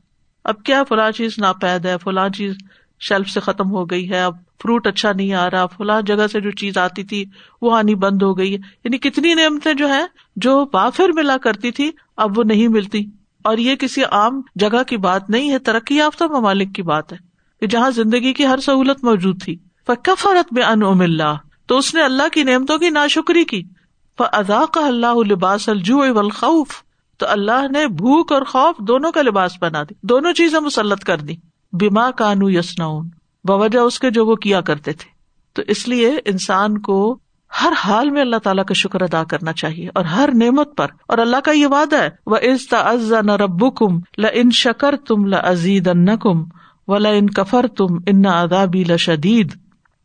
اب 0.45 0.63
کیا 0.63 0.85
فلاں 0.85 1.11
چیز 1.11 1.35
ناپید 1.39 1.87
ہے؟ 1.87 1.97
فلاں 2.05 2.29
چیز 2.29 2.55
شیلف 3.01 3.29
سے 3.29 3.41
ختم 3.41 3.71
ہو 3.71 3.85
گئی 3.85 4.11
ہے۔ 4.11 4.23
اب 4.23 4.37
فروٹ 4.63 4.87
اچھا 4.87 5.13
نہیں 5.13 5.35
آ 5.35 5.51
رہا۔ 5.51 5.67
فلاں 5.67 6.03
جگہ 6.03 6.27
سے 6.27 6.41
جو 6.41 6.51
چیز 6.51 6.79
آتی 6.79 7.05
تھی 7.05 7.25
وہ 7.63 7.77
آنی 7.77 7.95
بند 7.95 8.23
ہو 8.23 8.39
گئی۔ 8.39 8.53
ہے 8.53 8.59
یعنی 8.85 8.99
کتنی 8.99 9.35
نعمتیں 9.35 9.75
جو 9.75 9.89
ہے 9.89 10.05
جو 10.37 10.67
وافر 10.75 11.09
ملا 11.09 11.37
کرتی 11.37 11.71
تھی، 11.71 11.91
اب 12.17 12.39
وہ 12.39 12.45
نہیں 12.45 12.69
ملتی۔ 12.69 13.07
اور 13.45 13.59
یہ 13.59 13.77
کسی 13.77 14.05
عام 14.05 14.41
جگہ 14.55 14.83
کی 14.83 14.97
بات 14.97 15.31
نہیں 15.31 15.51
ہے، 15.51 15.59
ترقی 15.59 15.97
یافتہ 15.97 16.25
ممالک 16.25 16.75
کی 16.75 16.83
بات 16.83 17.13
ہے۔ 17.13 17.19
کہ 17.61 17.67
جہاں 17.67 17.91
زندگی 17.91 18.33
کی 18.33 18.47
ہر 18.47 18.59
سہولت 18.59 19.05
موجود 19.05 19.43
تھی۔ 19.43 19.57
کفرت 20.03 20.53
میں 20.53 20.63
ان 20.63 20.83
اللہ۔ 20.83 21.35
تو 21.67 21.79
اس 21.79 21.95
نے 21.95 22.03
اللہ 22.03 22.29
کی 22.33 22.43
نعمتوں 22.43 22.79
کی 22.79 22.91
ناشکری 22.91 23.45
کی۔ 23.45 23.63
ادا 24.33 24.65
کا 24.73 24.87
اللہ 24.87 25.33
لباس 25.33 25.69
الجو 25.69 25.99
والخوف۔ 25.99 26.69
تو 27.19 27.27
اللہ 27.29 27.69
نے 27.73 27.87
بھوک 27.87 28.33
اور 28.33 28.43
خوف 28.43 28.77
دونوں 28.79 29.13
کا 29.13 29.23
لباس 29.23 29.53
بنا 29.61 29.83
دی، 29.83 29.95
دونوں 30.03 30.33
چیزیں 30.33 30.61
مسلط 30.61 31.05
کر 31.05 31.19
دی۔ 31.19 31.35
بیما 31.73 32.11
کانو 32.11 32.51
یسنا 32.51 32.87
بوجہ 33.45 33.79
اس 33.79 33.99
کے 33.99 34.11
جو 34.11 34.27
وہ 34.27 34.35
کیا 34.35 34.61
کرتے 34.61 34.93
تھے۔ 34.93 35.11
تو 35.53 35.63
اس 35.67 35.89
لیے 35.89 36.19
انسان 36.25 36.79
کو 36.79 37.19
ہر 37.63 37.73
حال 37.85 38.11
میں 38.11 38.21
اللہ 38.21 38.37
تعالیٰ 38.37 38.65
کا 38.65 38.75
شکر 38.75 39.03
ادا 39.03 39.25
کرنا 39.25 39.53
چاہیے 39.53 39.89
اور 39.95 40.05
ہر 40.05 40.29
نعمت 40.35 40.77
پر۔ 40.77 40.87
اور 41.09 41.19
اللہ 41.19 41.37
کا 41.37 41.53
یہ 41.53 41.67
وعدہ 41.67 41.97
ہے 41.97 42.09
وہ 42.27 42.37
از 42.73 43.13
نہ 43.13 43.33
رب 43.33 43.77
کم 43.77 43.99
ل 44.19 44.27
ان 44.33 44.51
شکر 44.51 44.97
تم 44.97 45.27
لزید 45.27 45.89
ان 45.89 46.17
کم 46.17 46.45
و 46.89 46.99
ل 46.99 47.07
ان 47.07 47.31
کفر 47.31 47.67
تم 47.67 47.87
ان 48.07 48.27
ادابی 48.27 48.85
لدید 48.85 49.62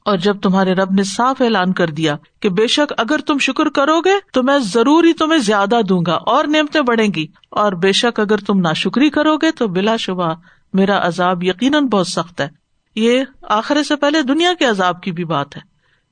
اور 0.07 0.17
جب 0.17 0.39
تمہارے 0.41 0.73
رب 0.73 0.91
نے 0.91 1.03
صاف 1.03 1.41
اعلان 1.41 1.73
کر 1.73 1.89
دیا 1.89 2.15
کہ 2.39 2.49
بے 2.49 2.67
شک 2.67 2.93
اگر 2.97 3.19
تم 3.19 3.37
شکر 3.37 3.69
کرو 3.69 4.01
گے 4.01 4.09
تو 4.33 4.43
میں 4.43 4.57
ضرور 4.59 5.03
ہی 5.03 5.13
تمہیں 5.13 5.39
زیادہ 5.39 5.79
دوں 5.89 6.01
گا 6.07 6.13
اور 6.13 6.45
نعمتیں 6.45 6.81
بڑھیں 6.81 7.07
گی 7.15 7.27
اور 7.51 7.73
بے 7.73 7.91
شک 7.91 8.19
اگر 8.19 8.37
تم 8.37 8.59
نا 8.59 8.73
شکری 8.73 9.09
کرو 9.09 9.37
گے 9.37 9.51
تو 9.51 9.67
بلا 9.67 9.95
شبہ 9.95 10.33
میرا 10.73 11.07
عذاب 11.07 11.43
یقیناً 11.43 11.85
بہت 11.85 12.07
سخت 12.07 12.41
ہے۔ 12.41 12.49
یہ 12.95 13.23
آخر 13.41 13.83
سے 13.83 13.95
پہلے 13.95 14.21
دنیا 14.21 14.53
کے 14.59 14.65
عذاب 14.65 15.01
کی 15.01 15.11
بھی 15.11 15.25
بات 15.25 15.55
ہے 15.55 15.61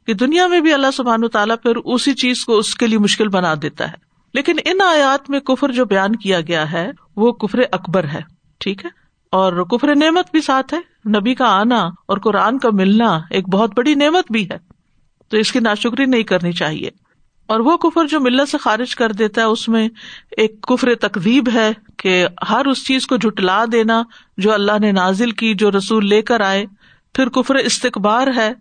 کہ 0.07 0.13
دنیا 0.13 0.47
میں 0.47 0.61
بھی 0.61 0.73
اللہ 0.73 0.91
سبحان 0.93 1.27
تعالیٰ 1.27 1.55
پھر 1.63 1.75
اسی 1.75 2.13
چیز 2.13 2.45
کو 2.45 2.57
اس 2.57 2.75
کے 2.75 2.87
لیے 2.87 2.97
مشکل 2.97 3.27
بنا 3.27 3.53
دیتا 3.61 3.87
ہے۔ 3.87 3.97
لیکن 4.33 4.55
ان 4.65 4.81
آیات 4.81 5.29
میں 5.29 5.39
کفر 5.39 5.71
جو 5.71 5.85
بیان 5.85 6.15
کیا 6.15 6.41
گیا 6.41 6.71
ہے 6.71 6.91
وہ 7.15 7.31
کفر 7.31 7.59
اکبر 7.71 8.03
ہے، 8.03 8.21
ٹھیک 8.59 8.85
ہے؟ 8.85 9.04
اور 9.31 9.63
کفر 9.63 9.95
نعمت 9.95 10.31
بھی 10.31 10.41
ساتھ 10.41 10.73
ہے۔ 10.73 11.09
نبی 11.09 11.35
کا 11.35 11.45
آنا 11.45 11.81
اور 11.83 12.17
قرآن 12.17 12.59
کا 12.59 12.69
ملنا 12.73 13.19
ایک 13.29 13.49
بہت 13.49 13.71
بڑی 13.77 13.95
نعمت 13.95 14.31
بھی 14.31 14.45
ہے۔ 14.45 14.75
تو 15.27 15.37
اس 15.37 15.51
کی 15.51 15.59
ناشکری 15.59 16.05
نہیں 16.05 16.23
کرنی 16.23 16.51
چاہیے۔ 16.51 16.89
اور 17.47 17.59
وہ 17.59 17.77
کفر 17.77 18.05
جو 18.05 18.19
ملت 18.19 18.49
سے 18.49 18.57
خارج 18.57 18.95
کر 18.95 19.11
دیتا 19.11 19.41
ہے، 19.41 19.45
اس 19.45 19.69
میں 19.69 19.89
ایک 20.37 20.61
کفر 20.61 20.95
تقریب 20.95 21.49
ہے 21.53 21.71
کہ 21.97 22.27
ہر 22.49 22.65
اس 22.65 22.87
چیز 22.87 23.07
کو 23.07 23.17
جٹلا 23.17 23.65
دینا 23.71 24.03
جو 24.37 24.53
اللہ 24.53 24.71
نے 24.81 24.91
نازل 24.91 25.31
کی، 25.31 25.53
جو 25.53 25.71
رسول 25.71 26.09
لے 26.09 26.21
کر 26.21 26.41
آئے۔ 26.41 26.65
پھر 27.13 27.29
کفر 27.29 27.55
استقبار 27.55 28.27
ہے 28.35 28.53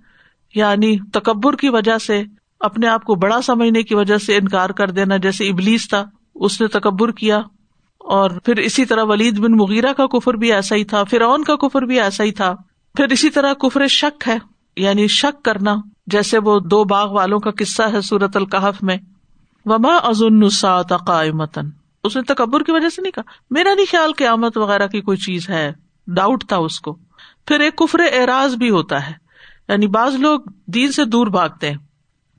یعنی 0.55 0.97
تکبر 1.13 1.57
کی 1.57 1.69
وجہ 1.69 1.99
سے، 1.99 2.23
اپنے 2.61 2.87
آپ 2.87 3.05
کو 3.05 3.15
بڑا 3.15 3.43
سمجھنے 3.43 3.83
کی 3.83 3.95
وجہ 3.95 4.19
سے 4.19 4.37
انکار 4.37 4.71
کر 4.71 4.91
دینا۔ 4.91 5.17
جیسے 5.17 5.49
ابلیس 5.49 5.89
تھا، 5.89 6.05
اس 6.35 6.61
نے 6.61 6.67
تکبر 6.67 7.11
کیا۔ 7.13 7.41
اور 8.05 8.31
پھر 8.31 8.57
اسی 8.57 8.85
طرح 8.85 9.05
ولید 9.05 9.39
بن 9.39 9.53
مغیرہ 9.53 9.93
کا 9.93 10.07
کفر 10.07 10.35
بھی 10.35 10.53
ایسا 10.53 10.77
ہی 10.77 10.85
تھا، 10.85 11.05
فرعون 11.05 11.45
کا 11.45 11.57
کفر 11.57 11.83
بھی 11.83 12.01
ایسا 12.01 12.25
ہی 12.25 12.33
تھا۔ 12.33 12.55
پھر 12.95 13.05
اسی 13.05 13.31
طرح 13.31 13.53
کفر 13.53 13.87
شک 13.87 14.29
ہے 14.29 14.39
یعنی 14.77 15.07
شک 15.07 15.45
کرنا، 15.45 15.75
جیسے 16.07 16.39
وہ 16.39 16.61
دو 16.61 16.85
باغ 16.85 17.13
والوں 17.13 17.39
کا 17.39 17.51
قصہ 17.51 17.83
ہے 17.83 18.01
سورت 18.01 18.37
القحف 18.37 18.83
میں۔ 18.83 18.97
وما 19.65 19.97
ازن 19.97 20.49
قائمتن 21.07 21.71
اس 22.05 22.17
نے 22.17 22.23
تکبر 22.23 22.63
کی 22.63 22.73
وجہ 22.73 22.89
سے 22.89 23.03
نہیں 23.03 23.13
کہا۔ 23.13 23.31
میرا 23.51 23.75
نہیں 23.75 23.87
خیال 23.91 24.13
قیامت 24.13 24.59
وغیرہ 24.59 24.87
کی 24.87 25.01
کوئی 25.01 25.19
چیز 25.19 25.51
ہے۔ 25.51 25.73
ڈاؤٹ 26.07 26.45
تھا 26.49 26.57
اس 26.57 26.81
کو۔ 26.81 26.99
پھر 27.47 27.61
ایک 27.61 27.77
کفر 27.77 27.99
اعراض 27.99 28.55
بھی 28.55 28.71
ہوتا 28.71 29.07
ہے۔ 29.07 29.13
یعنی 29.69 29.87
بعض 29.87 30.15
لوگ 30.15 30.41
دین 30.67 30.93
سے 30.93 31.05
دور 31.05 31.27
بھاگتے 31.27 31.71
ہیں۔ 31.71 31.79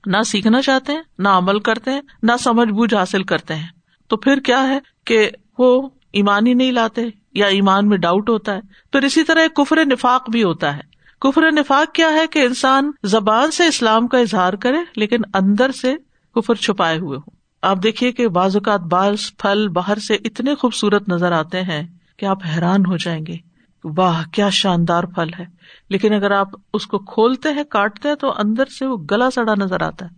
نہ 0.06 0.18
سیکھنا 0.26 0.62
چاہتے 0.62 0.94
ہیں، 0.94 1.02
نہ 1.20 1.30
عمل 1.30 1.60
کرتے 1.60 1.92
ہیں، 1.92 2.02
نہ 2.24 2.32
سمجھ 2.40 2.70
بوجھ 2.70 2.96
حاصل 2.96 3.24
کرتے 3.24 3.56
ہیں۔ 3.56 3.68
تو 4.08 4.18
پھر 4.18 4.40
کیا 4.40 4.68
ہے 4.68 4.80
کہ 5.06 5.30
وہ 5.60 5.90
ایمان 6.14 6.48
ہی 6.48 6.54
نہیں 6.54 6.72
لاتے 6.72 7.02
یا 7.34 7.46
ایمان 7.46 7.90
میں 7.90 7.98
ڈاؤٹ 7.98 8.30
ہوتا 8.30 8.56
ہے، 8.56 8.60
پھر 8.92 9.02
اسی 9.02 9.24
طرح 9.24 9.40
ایک 9.40 9.56
کفر 9.56 9.78
نفاق 9.86 10.30
بھی 10.30 10.44
ہوتا 10.44 10.78
ہے۔ 10.78 10.82
کفر 11.22 11.52
نفاق 11.52 11.96
کیا 11.96 12.14
ہے 12.14 12.28
کہ 12.28 12.40
انسان 12.40 12.92
زبان 13.04 13.52
سے 13.52 13.68
اسلام 13.68 14.08
کا 14.08 14.18
اظہار 14.18 14.54
کرے، 14.54 14.78
لیکن 14.96 15.18
اندر 15.34 15.72
سے 15.72 15.96
کفر 16.36 16.56
چھپائے 16.56 17.00
ہوئے 17.00 17.18
ہو 17.18 17.36
آپ 17.62 17.78
دیکھیے 17.84 18.12
کہ 18.12 18.28
بعض 18.28 18.56
اوقات 18.56 18.80
بعض 18.80 19.16
پھل 19.38 19.68
باہر 19.68 19.98
سے 19.98 20.16
اتنے 20.16 20.56
خوبصورت 20.56 21.10
نظر 21.10 21.32
آتے 21.32 21.62
ہیں 21.62 21.88
کہ 22.18 22.26
آپ 22.26 22.38
حیران 22.56 22.86
ہو 22.86 22.98
جائیں 22.98 23.26
گے۔ 23.26 23.36
واہ، 23.84 24.24
کیا 24.30 24.50
شاندار 24.50 25.04
پھل 25.04 25.30
ہے۔ 25.40 25.46
لیکن 25.90 26.14
اگر 26.14 26.32
آپ 26.32 26.48
اس 26.74 26.88
کو 26.88 27.00
کھولتے 27.00 27.50
ہیں، 27.50 27.64
کاٹتے 27.64 28.10
ہیں، 28.10 28.16
تو 28.16 28.34
اندر 28.38 28.66
سے 28.66 28.86
وہ 28.86 28.98
گلا 29.12 29.32
سڑا 29.32 29.54
نظر 29.56 29.82
آتا 29.82 30.06
ہے۔ 30.06 30.10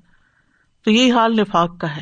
تو 0.86 0.92
یہی 0.92 1.12
حال 1.12 1.36
نفاق 1.36 1.78
کا 1.80 1.96
ہے۔ 1.98 2.02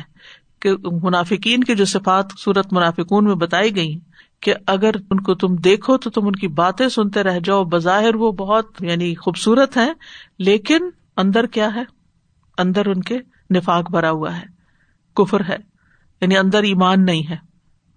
کہ 0.66 0.88
منافقین 1.02 1.64
کی 1.64 1.74
جو 1.74 1.84
صفات 1.84 2.26
سورت 2.38 2.72
منافقون 2.72 3.24
میں 3.24 3.34
بتائی 3.34 3.76
گئی 3.76 3.98
کہ 4.42 4.54
اگر 4.66 4.90
ان 5.10 5.20
کو 5.20 5.34
تم 5.34 5.56
دیکھو 5.56 5.96
تو 5.96 6.10
تم 6.10 6.26
ان 6.26 6.32
کی 6.32 6.48
باتیں 6.48 6.88
سنتے 6.88 7.22
رہ 7.22 7.38
جاؤ، 7.38 7.64
بظاہر 7.64 8.14
وہ 8.14 8.32
بہت 8.32 8.66
یعنی 8.80 9.14
خوبصورت 9.14 9.76
ہے 9.76 9.92
لیکن 10.38 10.78
اندر 11.16 11.46
کیا 11.46 11.74
ہے؟ 11.74 11.82
اندر 12.58 12.86
ان 12.86 13.00
کے 13.00 13.18
نفاق 13.54 13.90
بھرا 13.90 14.10
ہوا 14.10 14.36
ہے، 14.36 14.44
کفر 15.16 15.40
ہے 15.48 15.56
یعنی 16.20 16.36
اندر 16.36 16.62
ایمان 16.62 17.04
نہیں 17.04 17.30
ہے۔ 17.30 17.36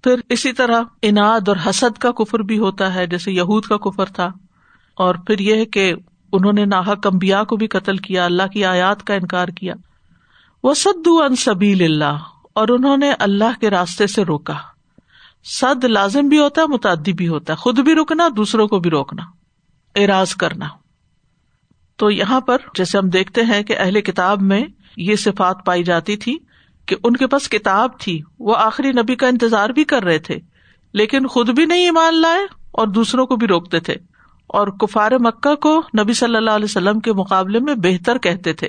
پھر 0.04 0.16
اسی 0.30 0.54
طرح 0.54 0.82
انعد 1.02 1.50
اور 1.50 1.58
حسد 1.70 1.98
کا 1.98 2.12
کفر 2.12 2.40
بھی 2.40 2.60
ہوتا 2.60 2.96
ہے، 2.96 3.08
جیسے 3.08 3.32
یہود 3.32 3.64
کا 3.64 3.78
کفر 3.78 4.06
تھا۔ 4.06 4.32
اور 4.96 5.16
پھر 5.16 5.40
یہ 5.40 5.66
کہ 5.66 5.94
انہوں 6.34 6.54
نے 6.54 6.66
ناحک 6.66 7.08
امبیا 7.08 7.44
کو 7.44 7.56
بھی 7.56 7.68
قتل 7.68 7.98
کیا، 7.98 8.26
اللہ 8.26 8.48
کی 8.48 8.66
آیات 8.66 9.04
کا 9.04 9.14
انکار 9.14 9.48
کیا۔ 9.48 9.74
وہ 10.64 10.74
سدو 10.74 11.24
ان 11.24 11.36
سبیل 11.36 11.84
اللہ 11.84 12.18
اور 12.56 12.68
انہوں 12.68 12.98
نے 12.98 13.12
اللہ 13.20 13.60
کے 13.62 13.70
راستے 13.70 14.08
سے 14.08 14.24
روکا۔ 14.24 14.54
سد 15.44 15.84
لازم 15.84 16.28
بھی 16.28 16.40
ہوتا 16.40 16.62
ہے 16.62 16.68
متعدی 16.68 17.14
بھی 17.14 17.28
ہوتا۔ 17.28 17.54
ہے 17.54 17.58
خود 17.58 17.80
بھی 17.80 17.96
رکنا، 17.96 18.28
دوسروں 18.38 18.68
کو 18.68 18.80
بھی 18.80 18.90
روکنا۔ 18.90 19.24
اراض 19.96 20.36
کرنا۔ 20.36 20.68
تو 21.96 22.12
یہاں 22.12 22.42
پر 22.42 22.58
جیسے 22.76 22.98
ہم 22.98 23.10
دیکھتے 23.10 23.42
ہیں 23.44 23.64
کہ 23.64 23.76
اہل 23.78 24.02
کتاب 24.02 24.42
میں 24.42 24.64
یہ 24.98 25.16
صفات 25.16 25.66
پائی 25.66 25.84
جاتی 25.84 26.18
تھی 26.18 26.38
کہ 26.86 26.96
ان 27.04 27.16
کے 27.16 27.28
پاس 27.28 27.50
کتاب 27.50 28.00
تھی۔ 28.00 28.22
وہ 28.40 28.56
آخری 28.58 28.92
نبی 28.92 29.16
کا 29.16 29.28
انتظار 29.28 29.70
بھی 29.70 29.84
کر 29.84 30.04
رہے 30.04 30.20
تھے، 30.20 30.40
لیکن 30.94 31.28
خود 31.28 31.50
بھی 31.50 31.66
نہیں 31.66 31.86
ایمان 31.86 32.22
لائے 32.22 32.42
اور 32.72 32.88
دوسروں 32.88 33.26
کو 33.26 33.36
بھی 33.36 33.48
روکتے 33.48 33.80
تھے۔ 33.80 33.96
اور 34.48 34.68
کفار 34.68 35.12
مکہ 35.20 35.56
کو 35.56 35.84
نبی 36.00 36.14
صلی 36.14 36.36
اللہ 36.36 36.52
علیہ 36.52 36.66
وسلم 36.66 37.00
کے 37.00 37.14
مقابلے 37.14 37.60
میں 37.60 37.76
بہتر 37.76 38.18
کہتے 38.18 38.54
تھے۔ 38.54 38.68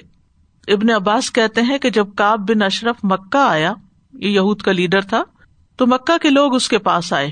ابن 0.70 0.90
عباس 0.90 1.32
کہتے 1.32 1.62
ہیں 1.62 1.78
کہ 1.78 1.90
جب 1.90 2.06
کاب 2.16 2.48
بن 2.48 2.62
اشرف 2.62 2.96
مکہ 3.02 3.38
آیا، 3.38 3.72
یہ 4.12 4.28
یہود 4.28 4.62
کا 4.62 4.72
لیڈر 4.72 5.00
تھا، 5.00 5.22
تو 5.76 5.86
مکہ 5.86 6.18
کے 6.18 6.30
لوگ 6.30 6.54
اس 6.54 6.68
کے 6.68 6.78
پاس 6.78 7.12
آئے۔ 7.12 7.30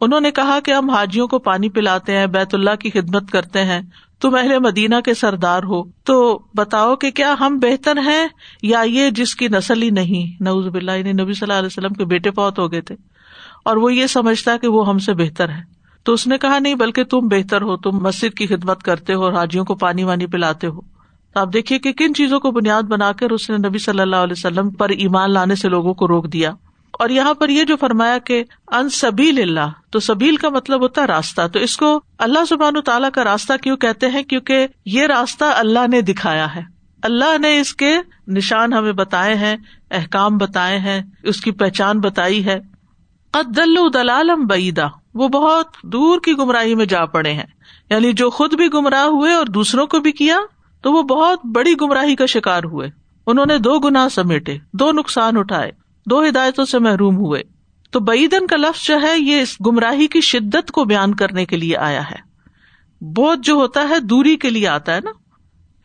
انہوں 0.00 0.20
نے 0.20 0.30
کہا 0.30 0.58
کہ 0.64 0.70
ہم 0.70 0.90
حاجیوں 0.90 1.28
کو 1.28 1.38
پانی 1.38 1.68
پلاتے 1.68 2.16
ہیں، 2.16 2.26
بیت 2.26 2.54
اللہ 2.54 2.74
کی 2.74 2.90
خدمت 2.90 3.30
کرتے 3.30 3.64
ہیں، 3.64 3.80
تم 4.20 4.34
اہل 4.34 4.58
مدینہ 4.58 4.94
کے 5.04 5.14
سردار 5.14 5.62
ہو، 5.62 5.82
تو 6.04 6.42
بتاؤ 6.54 6.96
کہ 6.96 7.10
کیا 7.10 7.34
ہم 7.40 7.58
بہتر 7.58 7.98
ہیں 7.98 8.28
یا 8.62 8.80
یہ 8.80 9.10
جس 9.10 9.36
کی 9.36 9.48
نسل 9.48 9.82
ہی 9.82 9.90
نہیں؟ 9.90 10.42
نوز 10.42 10.66
بلّہ 10.66 10.92
یعنی 10.92 11.12
نبی 11.12 11.32
صلی 11.32 11.46
اللہ 11.46 11.58
علیہ 11.58 11.66
وسلم 11.66 11.92
کے 11.92 12.04
بیٹے 12.04 12.30
بہت 12.30 12.58
ہو 12.58 12.72
گئے 12.72 12.80
تھے۔ 12.80 12.94
اور 13.64 13.76
وہ 13.76 13.94
یہ 13.94 14.06
سمجھتا 14.06 14.56
کہ 14.56 14.68
وہ 14.68 14.88
ہم 14.88 14.98
سے 14.98 15.14
بہتر 15.14 15.48
ہے۔ 15.48 15.74
تو 16.02 16.12
اس 16.12 16.26
نے 16.26 16.38
کہا، 16.38 16.58
نہیں، 16.58 16.74
بلکہ 16.74 17.04
تم 17.04 17.18
بہتر 17.18 17.62
ہو، 17.62 17.76
تم 17.76 17.90
مسجد 17.92 18.36
کی 18.36 18.46
خدمت 18.46 18.82
کرتے 18.82 19.14
ہو 19.14 19.24
اور 19.24 19.32
حاجیوں 19.32 19.64
کو 19.64 19.74
پانی 19.74 20.04
وانی 20.04 20.26
پلاتے 20.26 20.66
ہو۔ 20.66 20.93
تو 21.34 21.40
آپ 21.40 21.48
دیکھیے 21.52 21.78
کہ 21.78 21.92
کن 21.92 22.14
چیزوں 22.14 22.40
کو 22.40 22.50
بنیاد 22.50 22.82
بنا 22.82 23.12
کر 23.12 23.30
اس 23.30 23.50
نے 23.50 23.68
نبی 23.68 23.78
صلی 23.78 24.00
اللہ 24.00 24.16
علیہ 24.16 24.34
وسلم 24.36 24.70
پر 24.70 24.88
ایمان 24.88 25.32
لانے 25.32 25.54
سے 25.54 25.68
لوگوں 25.68 25.94
کو 25.94 26.08
روک 26.08 26.32
دیا۔ 26.32 26.50
اور 26.92 27.08
یہاں 27.08 27.34
پر 27.34 27.48
یہ 27.48 27.64
جو 27.64 27.76
فرمایا 27.76 28.18
کہ 28.18 28.44
ان 28.68 28.88
سبیل 28.88 29.38
اللہ، 29.42 29.70
تو 29.90 30.00
سبیل 30.00 30.36
کا 30.36 30.48
مطلب 30.48 30.80
ہوتا 30.80 31.00
ہے 31.00 31.06
راستہ۔ 31.06 31.42
تو 31.52 31.58
اس 31.58 31.76
کو 31.76 32.00
اللہ 32.18 32.44
سبحان 32.48 32.80
تعالیٰ 32.80 33.10
کا 33.10 33.24
راستہ 33.24 33.52
کیوں 33.62 33.76
کہتے 33.76 34.08
ہیں؟ 34.08 34.22
کیونکہ 34.22 34.66
یہ 34.86 35.02
راستہ 35.02 35.44
اللہ 35.44 35.88
نے 35.88 36.00
دکھایا 36.00 36.54
ہے۔ 36.54 36.62
اللہ 37.02 37.38
نے 37.38 37.60
اس 37.60 37.74
کے 37.74 37.96
نشان 38.28 38.72
ہمیں 38.72 38.92
بتائے 38.92 39.34
ہیں، 39.34 39.56
احکام 39.90 40.38
بتائے 40.38 40.78
ہیں، 40.78 41.02
اس 41.22 41.40
کی 41.40 41.50
پہچان 41.50 42.00
بتائی 42.00 42.46
ہے۔ 42.46 42.60
قدل 43.30 43.74
دلالم 43.94 44.46
بعیدا 44.46 44.86
وہ 45.14 45.28
بہت 45.28 45.66
دور 45.82 46.20
کی 46.20 46.32
گمراہی 46.32 46.74
میں 46.74 46.86
جا 46.86 47.04
پڑے 47.04 47.32
ہیں۔ 47.32 47.46
یعنی 47.90 48.12
جو 48.12 48.30
خود 48.30 48.54
بھی 48.54 48.66
گمراہ 48.74 49.04
ہوئے 49.04 49.32
اور 49.32 49.46
دوسروں 49.46 49.86
کو 49.86 50.00
بھی 50.00 50.12
کیا 50.12 50.36
تو 50.84 50.92
وہ 50.92 51.02
بہت 51.02 51.46
بڑی 51.46 51.74
گمراہی 51.80 52.16
کا 52.16 52.26
شکار 52.26 52.64
ہوئے۔ 52.64 52.90
انہوں 53.26 53.46
نے 53.46 53.58
دو 53.58 53.78
گنا 53.78 54.08
سمیٹے، 54.08 54.56
دو 54.72 54.92
نقصان 54.92 55.36
اٹھائے، 55.36 55.72
دو 56.06 56.24
ہدایتوں 56.28 56.64
سے 56.64 56.78
محروم 56.78 57.16
ہوئے۔ 57.16 57.42
تو 57.90 58.00
بعیدن 58.00 58.46
کا 58.46 58.56
لفظ 58.56 58.86
جو 58.86 59.02
ہے، 59.02 59.18
یہ 59.18 59.40
اس 59.40 59.56
گمراہی 59.66 60.06
کی 60.06 60.20
شدت 60.20 60.70
کو 60.70 60.84
بیان 60.84 61.14
کرنے 61.14 61.44
کے 61.44 61.56
لیے 61.56 61.76
آیا 61.76 62.02
ہے۔ 62.10 62.16
بہت 63.04 63.38
جو 63.40 63.54
ہوتا 63.54 63.88
ہے، 63.88 64.00
دوری 64.00 64.36
کے 64.36 64.50
لیے 64.50 64.68
آتا 64.68 64.94
ہے 64.94 65.00
نا۔ 65.00 65.10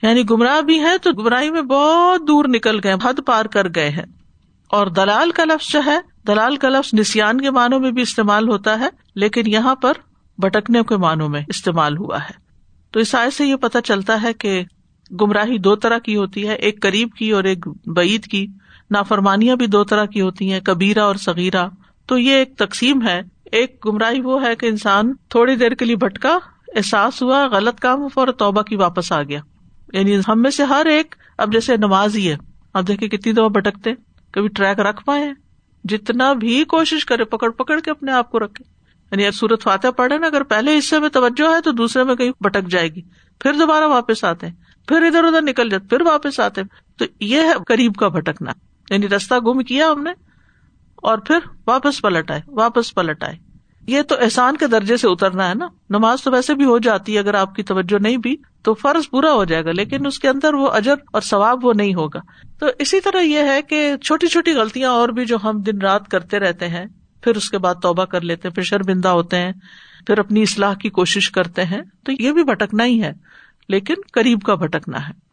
یعنی 0.08 0.24
گمراہ 0.30 0.62
بھی 0.62 0.80
ہے 0.80 0.98
تو 0.98 1.12
گمراہی 1.12 1.52
میں 1.52 1.62
بہت 1.62 2.28
دور 2.28 2.46
نکل 2.46 2.80
گئے، 2.84 2.94
حد 2.94 3.20
پار 3.26 3.46
کر 3.46 3.68
گئے 3.76 3.90
ہیں۔ 3.90 4.06
اور 4.70 4.88
دلال 4.88 5.32
کا 5.32 5.46
لفظ 5.46 5.72
جو 5.72 5.82
ہے، 5.86 6.00
دلال 6.28 6.56
کا 6.56 6.70
لفظ 6.70 7.00
نسان 7.00 7.42
کے 7.42 7.50
معنوں 7.50 7.80
میں 7.80 7.92
بھی 7.92 8.02
استعمال 8.02 8.50
ہوتا 8.50 8.80
ہے، 8.80 8.90
لیکن 9.16 9.44
یہاں 9.46 9.76
پر 9.76 9.94
بٹکنے 10.38 10.82
کے 10.90 10.98
معنوں 10.98 11.30
میں 11.30 11.42
استعمال 11.48 11.98
ہوا 11.98 12.18
ہے۔ 12.18 12.34
تو 12.92 13.00
اس 13.00 13.16
آئے 13.16 13.30
سے 13.30 13.46
یہ 13.46 13.56
پتا 13.56 13.82
چلتا 13.82 14.22
ہے 14.22 14.34
کہ 14.34 14.64
گمراہی 15.12 15.58
دو 15.58 15.76
طرح 15.76 15.98
کی 15.98 16.16
ہوتی 16.16 16.48
ہے، 16.48 16.54
ایک 16.54 16.82
قریب 16.82 17.10
کی 17.12 17.32
اور 17.32 17.44
ایک 17.44 17.68
بعید 17.86 18.24
کی۔ 18.24 18.48
نافرمانیاں 18.92 19.56
بھی 19.56 19.68
دو 19.68 19.84
طرح 19.84 20.06
کی 20.06 20.22
ہوتی 20.22 20.52
ہیں 20.52 20.60
کبیرا 20.60 21.04
اور 21.04 21.16
سغیرہ 21.16 21.68
تو 22.06 22.18
یہ 22.18 22.32
ایک 22.32 22.58
تقسیم 22.58 23.08
ہے۔ 23.08 23.22
ایک 23.52 23.86
گمراہی 23.86 24.22
وہ 24.22 24.44
ہے 24.44 24.56
کہ 24.56 24.66
انسان 24.66 25.14
تھوڑی 25.30 25.56
دیر 25.56 25.72
کے 25.72 25.86
لیے 25.86 25.96
بھٹکا، 25.96 26.38
احساس 26.76 27.22
ہوا، 27.22 27.48
غلط 27.48 27.80
کام 27.80 28.04
اور 28.14 28.28
توبہ 28.28 28.62
کی 28.62 28.76
واپس 28.76 29.12
آ 29.12 29.24
گیا۔ 29.24 29.40
یعنی 29.94 30.20
ہم 30.28 30.42
میں 30.42 30.52
سے 30.52 30.64
ہر 30.64 30.86
ایک 30.86 31.16
اب 31.38 31.54
جیسے 31.54 31.78
نماز 31.78 32.16
ہی 32.16 32.32
ہے۔ 32.32 32.38
اب 32.74 32.88
دیکھے 32.88 33.08
کتنی 33.08 33.34
دفعہ 33.34 33.50
بھٹکتے، 33.50 33.92
کبھی 34.32 34.48
ٹریک 34.48 34.80
رکھ 34.80 35.06
پائے، 35.06 35.34
جتنا 35.84 36.34
بھی 36.34 36.64
کوشش 36.64 37.06
کرے، 37.06 37.24
پکڑ 37.24 37.50
پکڑ 37.50 37.80
کے 37.80 37.92
اپنے 37.92 38.12
آپ 38.12 38.32
کو 38.32 38.40
رکھے۔ 38.40 38.64
یعنی 39.12 39.32
سورت 39.32 39.64
فاتح 39.64 39.88
پڑھے 39.98 40.18
نا، 40.18 40.28
اگر 40.28 40.44
پہلے 40.44 40.78
حصے 40.78 41.00
میں 41.00 41.10
توجہ 41.10 41.56
ہے 41.56 41.62
تو 41.62 41.72
دوسرے 41.72 42.04
میں 42.04 42.16
کہیں 42.16 42.32
بٹک 42.42 42.70
جائے 42.70 42.90
گی۔ 42.90 43.02
پھر 43.40 43.54
دوبارہ 43.54 43.84
واپس 43.84 44.24
آتے 44.24 44.48
ہیں۔ 44.48 44.54
پھر 44.90 45.04
ادھر 45.04 45.24
ادھر 45.24 45.42
نکل 45.42 45.70
جاتے، 45.70 45.88
پھر 45.88 46.02
واپس 46.02 46.40
آتے۔ 46.40 46.62
تو 46.98 47.06
یہ 47.20 47.42
ہے 47.42 47.54
قریب 47.68 47.96
کا 47.96 48.08
بھٹکنا۔ 48.08 48.52
یعنی 48.90 49.10
رستہ 49.10 49.36
گم 49.36 49.60
کیا 49.60 49.92
ہم 49.92 50.04
نے 50.04 50.10
اور 50.96 51.18
پھر 51.18 51.40
واپس 51.68 52.02
پلٹ 52.02 52.32
آئے، 52.32 52.42
واپس 52.48 52.96
پلٹ 52.96 53.24
آئے۔ 53.24 53.36
یہ 53.88 54.02
تو 54.02 54.16
احسان 54.22 54.58
کے 54.58 54.68
درجے 54.68 54.98
سے 54.98 55.08
اترنا 55.08 55.50
ہے 55.50 55.54
نا۔ 55.54 55.68
نماز 55.90 56.22
تو 56.22 56.32
ویسے 56.32 56.54
بھی 56.54 56.66
ہو 56.66 56.80
جاتی 56.80 57.14
ہے، 57.14 57.20
اگر 57.20 57.34
آپ 57.34 57.56
کی 57.56 57.64
توجہ 57.64 58.02
نہیں 58.02 58.18
بھی، 58.18 58.36
تو 58.64 58.74
فرض 58.74 59.10
پورا 59.10 59.34
ہو 59.34 59.46
جائے 59.46 59.66
گا، 59.66 59.72
لیکن 59.72 60.06
اس 60.06 60.20
کے 60.20 60.30
اندر 60.30 60.54
وہ 60.54 60.68
اجر 60.68 60.94
اور 61.14 61.22
ثواب 61.22 61.66
وہ 61.66 61.74
نہیں 61.74 61.94
ہوگا۔ 61.94 62.20
تو 62.60 62.66
اسی 62.80 63.02
طرح 63.02 63.22
یہ 63.22 63.40
ہے 63.40 63.62
کہ 63.62 63.98
چھوٹی 63.98 64.28
چھوٹی 64.28 64.52
غلطیاں 64.52 64.92
اور 64.92 65.10
بھی 65.10 65.26
جو 65.26 65.38
ہم 65.44 65.62
دن 65.62 65.82
رات 65.82 66.08
کرتے 66.08 66.40
رہتے 66.40 66.68
ہیں، 66.68 66.86
پھر 67.22 67.36
اس 67.36 67.50
کے 67.50 67.58
بعد 67.58 67.76
توبہ 67.82 68.06
کر 68.06 68.22
لیتے 68.22 68.48
ہیں، 68.48 68.56
پھر 68.56 68.64
شرمندہ 68.64 69.08
ہوتے 69.08 69.38
ہیں، 69.38 69.52
پھر 70.08 70.20
اپنی 70.20 70.42
اصلاح 70.42 70.74
کی 70.74 70.90
کوشش 70.90 71.32
کرتے 71.32 71.64
ہیں، 71.64 71.82
تو 72.06 72.12
یہ 72.20 72.32
بھی 72.32 72.44
بھٹکنا 72.44 72.86
ہی 72.86 73.04
ہے۔ 73.04 73.14
لیکن 73.70 73.94
قریب 74.14 74.42
کا 74.42 74.56
بھٹکنا 74.56 74.98
ہے۔ 75.10 75.30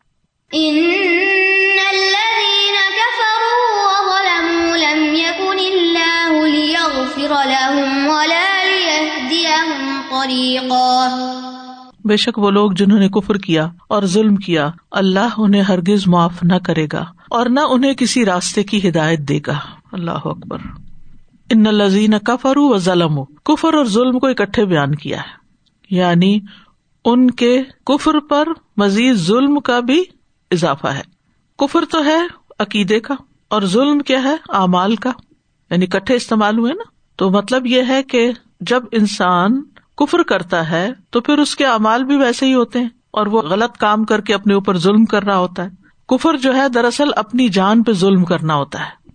بے 12.04 12.16
شک 12.16 12.38
وہ 12.38 12.50
لوگ 12.50 12.72
جنہوں 12.72 12.98
نے 12.98 13.08
کفر 13.08 13.34
کیا 13.34 13.68
اور 13.88 14.02
ظلم 14.02 14.36
کیا 14.36 14.70
اللہ 14.90 15.28
انہیں 15.36 15.62
ہرگز 15.62 16.06
معاف 16.06 16.42
نہ 16.42 16.54
کرے 16.64 16.86
گا 16.92 17.04
اور 17.30 17.46
نہ 17.46 17.60
انہیں 17.60 17.94
کسی 17.94 18.24
راستے 18.24 18.62
کی 18.62 18.88
ہدایت 18.88 19.18
دے 19.18 19.40
گا۔ 19.46 19.58
اللہ 19.92 20.10
اکبر۔ 20.10 20.58
ان 21.50 21.62
لذین 21.62 22.18
کفر 22.18 22.56
و 22.56 22.78
ظلم 22.78 23.24
کفر 23.24 23.74
اور 23.74 23.84
ظلم 23.84 24.18
کو 24.18 24.26
اکٹھے 24.26 24.64
بیان 24.64 24.94
کیا 24.94 25.18
ہے۔ 25.18 25.46
یعنی 25.90 26.40
ان 27.06 27.30
کے 27.30 27.62
کفر 27.86 28.18
پر 28.20 28.48
مزید 28.76 29.14
ظلم 29.14 29.60
کا 29.60 29.80
بھی 29.80 30.04
اضافہ 30.50 30.86
ہے۔ 30.86 31.02
کفر 31.58 31.84
تو 31.90 32.04
ہے 32.04 32.18
عقیدے 32.58 33.00
کا 33.00 33.14
اور 33.48 33.62
ظلم 33.62 33.98
کیا 33.98 34.22
ہے 34.22 34.36
اعمال 34.48 34.96
کا۔ 34.96 35.10
یعنی 35.70 35.86
کٹھے 35.86 36.14
استعمال 36.14 36.58
ہوئے 36.58 36.72
نا۔ 36.72 36.82
تو 37.16 37.30
مطلب 37.30 37.66
یہ 37.66 37.82
ہے 37.88 38.02
کہ 38.02 38.32
جب 38.60 38.82
انسان 38.92 39.62
کفر 39.96 40.22
کرتا 40.22 40.70
ہے 40.70 40.90
تو 41.10 41.20
پھر 41.20 41.38
اس 41.38 41.56
کے 41.56 41.66
امال 41.66 42.04
بھی 42.04 42.16
ویسے 42.16 42.46
ہی 42.46 42.54
ہوتے 42.54 42.80
ہیں 42.80 42.88
اور 43.10 43.26
وہ 43.26 43.42
غلط 43.42 43.76
کام 43.76 44.04
کر 44.04 44.20
کے 44.20 44.34
اپنے 44.34 44.54
اوپر 44.54 44.78
ظلم 44.78 45.04
کر 45.04 45.22
رہا 45.22 45.36
ہوتا 45.36 45.64
ہے۔ 45.64 45.68
کفر 46.08 46.36
جو 46.36 46.56
ہے 46.56 46.68
دراصل 46.68 47.08
اپنی 47.16 47.48
جان 47.48 47.82
پہ 47.82 47.92
ظلم 47.92 48.24
کرنا 48.24 48.54
ہوتا 48.54 48.80
ہے۔ 48.80 49.10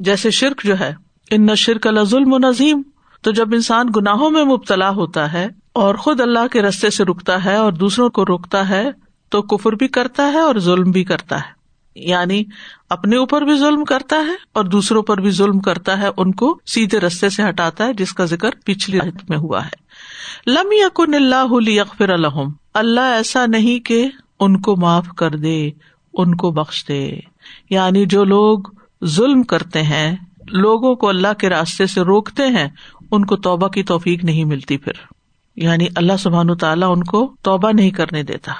جیسے 0.00 0.30
شرک 0.30 0.64
جو 0.64 0.80
ہے، 0.80 0.94
ان 1.30 1.46
نہ 1.46 1.54
شرک 1.54 1.86
اللہ 1.86 2.04
ظلم 2.04 2.32
و 2.32 2.38
نظیم۔ 2.38 2.82
تو 3.22 3.30
جب 3.30 3.48
انسان 3.52 3.86
گناہوں 3.96 4.30
میں 4.30 4.44
مبتلا 4.44 4.90
ہوتا 4.90 5.32
ہے 5.32 5.48
اور 5.74 5.94
خود 5.94 6.20
اللہ 6.20 6.46
کے 6.52 6.62
رستے 6.62 6.90
سے 6.90 7.04
رکتا 7.04 7.44
ہے 7.44 7.56
اور 7.56 7.72
دوسروں 7.72 8.10
کو 8.10 8.24
روکتا 8.26 8.68
ہے، 8.68 8.84
تو 9.28 9.42
کفر 9.42 9.72
بھی 9.72 9.88
کرتا 9.88 10.32
ہے 10.32 10.38
اور 10.38 10.54
ظلم 10.58 10.90
بھی 10.90 11.04
کرتا 11.04 11.36
ہے۔ 11.36 11.64
یعنی 11.94 12.44
اپنے 12.90 13.16
اوپر 13.16 13.42
بھی 13.42 13.58
ظلم 13.58 13.84
کرتا 13.84 14.16
ہے 14.16 14.34
اور 14.52 14.64
دوسروں 14.64 15.02
پر 15.02 15.20
بھی 15.20 15.30
ظلم 15.30 15.58
کرتا 15.58 16.00
ہے، 16.00 16.08
ان 16.16 16.32
کو 16.32 16.58
سیدھے 16.66 17.00
رستے 17.00 17.28
سے 17.28 17.42
ہٹاتا 17.48 17.86
ہے، 17.86 17.92
جس 17.92 18.12
کا 18.12 18.24
ذکر 18.24 18.50
پچھلی 18.64 18.98
میں 19.28 19.38
ہوا 19.38 19.66
ہے۔ 19.66 19.84
لم 20.50 20.68
یقن 20.72 21.14
اللہ 21.14 21.80
اکفر 21.80 22.08
الحم 22.08 22.52
اللہ 22.74 23.00
ایسا 23.00 23.46
نہیں 23.46 23.86
کہ 23.86 24.08
ان 24.40 24.60
کو 24.60 24.76
معاف 24.76 25.08
کر 25.16 25.30
دے، 25.30 25.70
ان 26.14 26.34
کو 26.34 26.50
بخش 26.50 26.84
دے۔ 26.88 27.16
یعنی 27.70 28.06
جو 28.06 28.24
لوگ 28.24 28.58
ظلم 29.04 29.42
کرتے 29.42 29.82
ہیں، 29.82 30.16
لوگوں 30.48 30.94
کو 30.94 31.08
اللہ 31.08 31.32
کے 31.38 31.48
راستے 31.48 31.86
سے 31.86 32.00
روکتے 32.00 32.46
ہیں، 32.46 32.68
ان 33.10 33.24
کو 33.24 33.36
توبہ 33.36 33.68
کی 33.68 33.82
توفیق 33.82 34.24
نہیں 34.24 34.44
ملتی 34.44 34.78
پھر۔ 34.78 35.13
یعنی 35.56 35.86
اللہ 35.96 36.16
سبحان 36.18 36.56
تعالیٰ 36.56 36.92
ان 36.92 37.04
کو 37.04 37.34
توبہ 37.42 37.72
نہیں 37.72 37.90
کرنے 37.90 38.22
دیتا۔ 38.22 38.52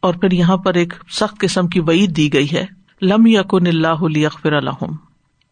اور 0.00 0.14
پھر 0.14 0.32
یہاں 0.32 0.56
پر 0.56 0.74
ایک 0.74 0.94
سخت 1.10 1.40
قسم 1.40 1.68
کی 1.68 1.80
وعید 1.80 2.16
دی 2.16 2.32
گئی 2.32 2.52
ہے۔ 2.52 2.66
لم 3.02 3.26
یقن 3.26 3.66
اللہ 3.66 4.26
اکفر 4.26 4.52
الحم 4.52 4.92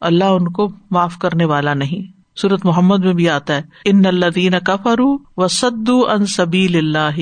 اللہ 0.00 0.24
ان 0.24 0.48
کو 0.48 0.68
معاف 0.90 1.18
کرنے 1.18 1.44
والا 1.44 1.74
نہیں۔ 1.74 2.20
سورت 2.38 2.64
محمد 2.64 3.04
میں 3.04 3.14
بھی 3.14 3.28
آتا 3.28 3.56
ہے۔ 3.56 3.62
ان 3.84 4.06
اللہ 4.06 4.26
دین 4.26 4.52
کفرو 4.66 5.18
و 5.36 5.48
سدو 5.48 6.10
ان 6.10 6.26
سبیل 6.26 6.76
اللہ 6.76 7.20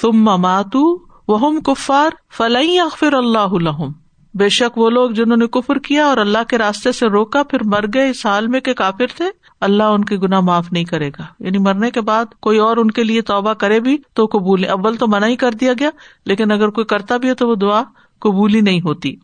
تم 0.00 0.24
ماتو 0.24 0.98
وہ 1.28 1.60
کفار 1.60 2.10
فلئی 2.36 2.78
اخفر 2.78 3.12
اللہ 3.12 3.38
الحم 3.38 3.92
بے 4.34 4.48
شک 4.48 4.78
وہ 4.78 4.90
لوگ 4.90 5.10
جنہوں 5.10 5.36
نے 5.36 5.46
کفر 5.46 5.78
کیا 5.78 6.06
اور 6.06 6.16
اللہ 6.16 6.38
کے 6.48 6.58
راستے 6.58 6.92
سے 6.92 7.06
روکا، 7.06 7.42
پھر 7.42 7.58
مر 7.64 7.84
گئے 7.94 8.10
اس 8.10 8.26
حال 8.26 8.46
میں 8.46 8.60
کہ 8.60 8.74
کافر 8.74 9.06
تھے۔ 9.16 9.24
اللہ 9.64 9.82
ان 9.82 10.04
کے 10.04 10.16
گنا 10.16 10.40
معاف 10.40 10.72
نہیں 10.72 10.84
کرے 10.84 11.08
گا۔ 11.08 11.22
یعنی 11.40 11.58
مرنے 11.58 11.90
کے 11.90 12.00
بعد 12.00 12.24
کوئی 12.40 12.58
اور 12.58 12.76
ان 12.76 12.90
کے 12.90 13.04
لیے 13.04 13.22
توبہ 13.22 13.52
کرے 13.52 13.80
بھی 13.80 13.98
تو 14.14 14.26
قبول، 14.26 14.64
اول 14.64 14.96
تو 14.96 15.06
منع 15.08 15.26
ہی 15.26 15.36
کر 15.36 15.50
دیا 15.52 15.72
گیا، 15.78 15.90
لیکن 16.26 16.52
اگر 16.52 16.68
کوئی 16.68 16.84
کرتا 16.84 17.16
بھی 17.16 17.28
ہے 17.28 17.34
تو 17.34 17.48
وہ 17.48 17.54
دعا 17.54 17.82
قبول 18.20 18.54
ہی 18.54 18.60
نہیں 18.60 18.80
ہوتی۔ 18.80 19.16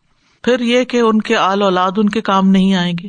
پھر 0.44 0.60
یہ 0.60 0.84
کہ 0.84 1.00
ان 1.00 1.20
کے 1.20 1.36
آل 1.36 1.62
اولاد 1.62 1.90
ان 1.96 2.08
کے 2.08 2.20
کام 2.20 2.48
نہیں 2.48 2.74
آئیں 2.74 2.94
گے۔ 3.02 3.08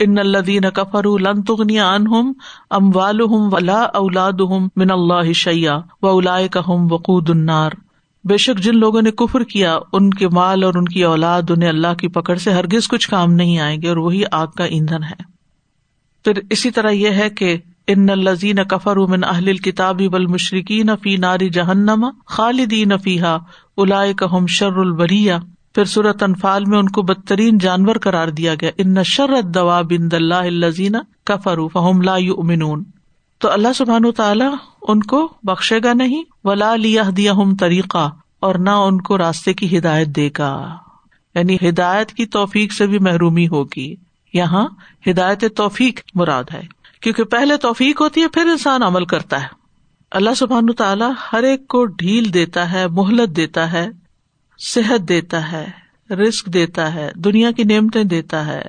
ان 0.00 0.18
الدین 0.18 0.62
کفر 0.74 1.18
لن 1.20 1.42
تغنی 1.42 1.80
ان 1.80 2.06
ہم 2.06 2.32
ام 2.70 2.96
وال 2.96 3.20
ولا 3.20 3.82
اولاد 3.94 4.40
من 4.76 4.90
اللہ 4.90 5.32
شیا 5.32 5.78
و 6.02 6.08
الا 6.08 6.38
ہم 6.38 6.92
وقود 6.92 7.30
النار۔ 7.30 7.70
بے 8.24 8.36
شک 8.36 8.58
جن 8.58 8.78
لوگوں 8.78 9.02
نے 9.02 9.10
کفر 9.10 9.42
کیا، 9.42 9.78
ان 9.92 10.10
کے 10.10 10.28
مال 10.28 10.64
اور 10.64 10.74
ان 10.74 10.84
کی 10.84 11.04
اولاد 11.04 11.42
انہیں 11.48 11.68
اللہ 11.68 11.94
کی 11.94 12.08
پکڑ 12.08 12.36
سے 12.36 12.52
ہرگز 12.52 12.88
کچھ 12.88 13.10
کام 13.10 13.32
نہیں 13.32 13.58
آئیں 13.58 13.82
گے 13.82 13.88
اور 13.88 13.96
وہی 13.96 14.22
آگ 14.32 14.46
کا 14.46 14.64
ایندھن 14.64 15.02
ہے۔ 15.02 15.35
پھر 16.26 16.40
اسی 16.50 16.70
طرح 16.70 16.90
یہ 16.90 17.10
ہے 17.10 17.30
کہ 17.30 17.56
ان 17.86 18.10
الزین 18.10 18.56
کفر 18.68 18.96
امن 18.96 19.24
اہل 19.24 19.56
کتابی 19.56 20.08
بل 20.08 20.26
مشرقی 20.26 20.82
نفی 20.82 21.16
ناری 21.16 21.48
جہنم 21.48 22.06
خالدی 22.26 22.84
نفیحا 22.84 23.36
الا 23.76 24.04
ہم 24.32 24.46
شر 24.46 24.76
البریا 24.76 25.38
پھر 25.74 25.84
صورت 25.84 26.22
انفال 26.22 26.64
میں 26.64 26.78
ان 26.78 26.88
کو 26.88 27.02
بدترین 27.02 27.58
جانور 27.58 27.96
قرار 27.96 28.28
دیا 28.28 28.54
گیا۔ 28.60 28.70
ان 28.78 29.02
شرت 29.04 29.44
دوا 29.44 29.82
بند 29.82 30.12
اللہ 30.12 30.34
الزین 30.34 30.96
کفر 31.24 31.58
فہم 31.72 32.02
لا 32.02 32.14
امنون 32.14 32.84
تو 33.38 33.50
اللہ 33.50 33.72
سبحان 33.72 34.12
تعالیٰ 34.12 34.52
ان 34.82 35.02
کو 35.02 35.32
بخشے 35.42 35.78
گا 35.84 35.92
نہیں، 35.92 36.22
ولا 36.44 36.76
لیا 36.76 37.02
دیا 37.16 37.32
ہم 37.32 37.56
طریقہ، 37.56 38.10
اور 38.40 38.54
نہ 38.54 38.70
ان 38.70 39.00
کو 39.00 39.18
راستے 39.18 39.52
کی 39.52 39.78
ہدایت 39.78 40.08
دے 40.08 40.30
گا۔ 40.38 40.76
یعنی 41.34 41.56
ہدایت 41.68 42.08
کی 42.08 42.26
توفیق 42.26 42.72
سے 42.72 42.86
بھی 42.86 42.98
محرومی 42.98 43.48
ہوگی۔ 43.48 44.05
یہاں 44.36 44.68
ہدایت 45.10 45.56
توفیق 45.56 46.00
مراد 46.14 46.44
ہے۔ 46.54 46.62
کیونکہ 47.00 47.24
پہلے 47.24 47.56
توفیق 47.56 48.00
ہوتی 48.00 48.22
ہے، 48.22 48.28
پھر 48.28 48.46
انسان 48.46 48.82
عمل 48.82 49.04
کرتا 49.04 49.42
ہے۔ 49.42 49.48
اللہ 50.10 50.34
سبحان 50.36 50.72
تعالیٰ 50.72 51.12
ہر 51.32 51.42
ایک 51.42 51.68
کو 51.68 51.84
ڈھیل 51.84 52.34
دیتا 52.34 52.72
ہے، 52.72 52.86
مہلت 52.86 53.36
دیتا 53.36 53.72
ہے، 53.72 53.88
صحت 54.58 55.08
دیتا 55.08 55.52
ہے 55.52 55.70
رسک 56.14 56.46
دیتا 56.46 56.94
ہے، 56.94 57.12
دنیا 57.14 57.50
کی 57.50 57.64
نعمتیں 57.64 58.04
دیتا 58.04 58.46
ہے۔ 58.46 58.62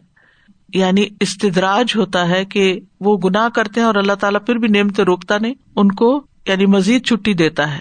یعنی 0.74 1.06
استدراج 1.20 1.94
ہوتا 1.96 2.30
ہے 2.30 2.46
کہ 2.46 2.80
وہ 3.00 3.18
گناہ 3.18 3.50
کرتے 3.50 3.80
ہیں 3.80 3.88
اور 3.88 3.96
اللہ 3.96 4.14
تعالیٰ 4.14 4.40
پھر 4.46 4.56
بھی 4.56 4.68
نعمتیں 4.68 5.04
روکتا 5.04 5.38
نہیں، 5.38 5.54
ان 5.76 5.92
کو 5.92 6.26
یعنی 6.48 6.66
مزید 6.66 7.06
چھٹی 7.06 7.34
دیتا 7.34 7.74
ہے۔ 7.74 7.80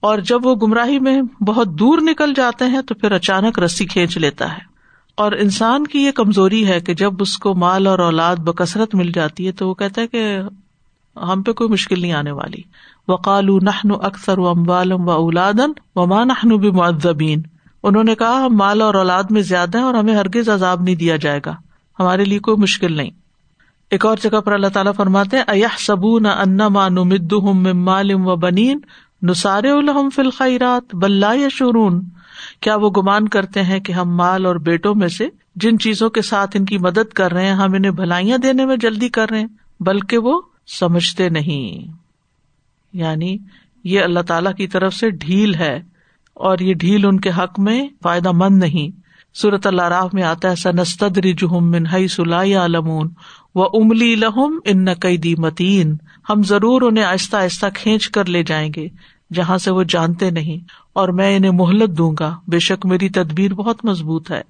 اور 0.00 0.18
جب 0.18 0.46
وہ 0.46 0.54
گمراہی 0.54 0.98
میں 0.98 1.22
بہت 1.42 1.68
دور 1.68 1.98
نکل 1.98 2.32
جاتے 2.36 2.64
ہیں 2.64 2.82
تو 2.82 2.94
پھر 2.94 3.12
اچانک 3.12 3.58
رسی 3.58 3.86
کھینچ 3.86 4.18
لیتا 4.18 4.52
ہے۔ 4.52 4.69
اور 5.20 5.32
انسان 5.32 5.86
کی 5.86 5.98
یہ 5.98 6.10
کمزوری 6.10 6.66
ہے 6.66 6.80
کہ 6.80 6.94
جب 6.94 7.12
اس 7.18 7.38
کو 7.38 7.54
مال 7.54 7.86
اور 7.86 7.98
اولاد 7.98 8.36
بکثرت 8.36 8.94
مل 8.94 9.12
جاتی 9.12 9.46
ہے 9.46 9.52
تو 9.52 9.68
وہ 9.68 9.74
کہتا 9.74 10.00
ہے 10.00 10.06
کہ 10.06 10.38
ہم 11.16 11.42
پہ 11.42 11.52
کوئی 11.52 11.70
مشکل 11.70 12.00
نہیں 12.00 12.12
آنے 12.12 12.30
والی۔ 12.30 12.62
وقال 13.08 13.46
نہن 13.62 13.92
اکثر 14.02 14.38
و 14.38 14.48
اموالم 14.48 15.08
و 15.08 15.10
اولادن 15.10 15.72
و 15.96 16.06
ماں 16.06 16.24
نہن 16.24 16.56
بھی 16.56 16.70
معذبین 16.70 17.42
انہوں 17.82 18.04
نے 18.04 18.14
کہا، 18.14 18.46
ہم 18.46 18.56
مال 18.56 18.82
اور 18.82 18.94
اولاد 18.94 19.22
میں 19.30 19.42
زیادہ 19.42 19.78
ہیں 19.78 19.84
اور 19.84 19.94
ہمیں 19.94 20.14
ہرگز 20.14 20.48
عذاب 20.48 20.82
نہیں 20.82 20.94
دیا 20.94 21.16
جائے 21.16 21.40
گا۔ 21.46 21.54
ہمارے 22.00 22.24
لیے 22.24 22.38
کوئی 22.38 22.56
مشکل 22.56 22.92
نہیں۔ 22.92 23.10
ایک 23.90 24.06
اور 24.06 24.16
جگہ 24.22 24.40
پر 24.40 24.52
اللہ 24.52 24.66
تعالیٰ 24.66 24.92
فرماتے 24.94 25.38
اہ 25.48 25.76
سبو 25.78 26.18
نہ 26.18 26.28
انا 26.28 26.64
ان 26.64 26.94
مد 26.94 27.32
مالم 27.74 28.26
و 28.26 28.36
بنین 28.36 28.78
نسار 29.22 29.64
الحم 29.64 30.10
فلخیرات 30.10 30.94
بلّہ 30.94 31.36
یا 31.36 31.48
شرون 31.48 32.04
کیا 32.60 32.76
وہ 32.76 32.90
گمان 32.90 33.28
کرتے 33.28 33.62
ہیں 33.62 33.80
کہ 33.80 33.92
ہم 33.92 34.16
مال 34.16 34.46
اور 34.46 34.56
بیٹوں 34.56 34.94
میں 34.94 35.08
سے 35.08 35.28
جن 35.56 35.78
چیزوں 35.78 36.10
کے 36.10 36.22
ساتھ 36.22 36.56
ان 36.56 36.64
کی 36.64 36.78
مدد 36.78 37.12
کر 37.12 37.32
رہے 37.32 37.46
ہیں، 37.46 37.54
ہم 37.54 37.74
انہیں 37.74 37.92
بھلائیاں 37.92 38.38
دینے 38.38 38.66
میں 38.66 38.76
جلدی 38.76 39.08
کر 39.08 39.30
رہے 39.30 39.40
ہیں، 39.40 39.46
بلکہ 39.80 40.18
وہ 40.18 40.40
سمجھتے 40.78 41.28
نہیں۔ 41.28 41.92
یعنی 42.92 43.36
یہ 43.84 44.00
اللہ 44.00 44.20
تعالی 44.20 44.50
کی 44.56 44.66
طرف 44.66 44.94
سے 44.94 45.10
ڈھیل 45.10 45.54
ہے 45.54 45.80
اور 46.34 46.58
یہ 46.58 46.74
ڈھیل 46.74 47.06
ان 47.06 47.20
کے 47.20 47.30
حق 47.30 47.60
میں 47.60 47.88
فائدہ 48.02 48.32
مند 48.32 48.58
نہیں۔ 48.58 49.00
صورت 49.34 49.66
اللہ 49.66 49.82
راہ 49.82 50.06
میں 50.12 50.22
آتا 50.22 50.50
ہے 50.50 50.56
سنستد 50.56 51.18
رجحم 51.18 51.70
من 51.70 51.86
ہئی 51.86 52.08
سلا 52.08 52.42
علمون 52.42 53.08
و 53.54 53.62
املی 53.62 54.14
لہم 54.14 54.58
ان 54.64 54.84
نقیدی 54.84 55.34
متین 55.38 55.96
ہم 56.30 56.42
ضرور 56.42 56.82
انہیں 56.82 57.04
آہستہ 57.04 57.36
آہستہ 57.36 57.66
کھینچ 57.74 58.08
کر 58.08 58.24
لے 58.24 58.42
جائیں 58.42 58.72
گے۔ 58.76 58.88
جہاں 59.34 59.58
سے 59.58 59.70
وہ 59.70 59.82
جانتے 59.82 60.30
نہیں، 60.30 60.64
اور 60.92 61.08
میں 61.08 61.36
انہیں 61.36 61.50
مہلت 61.50 61.98
دوں 61.98 62.14
گا۔ 62.20 62.36
بے 62.48 62.58
شک 62.58 62.86
میری 62.86 63.08
تدبیر 63.08 63.54
بہت 63.54 63.84
مضبوط 63.84 64.30
ہے۔ 64.30 64.42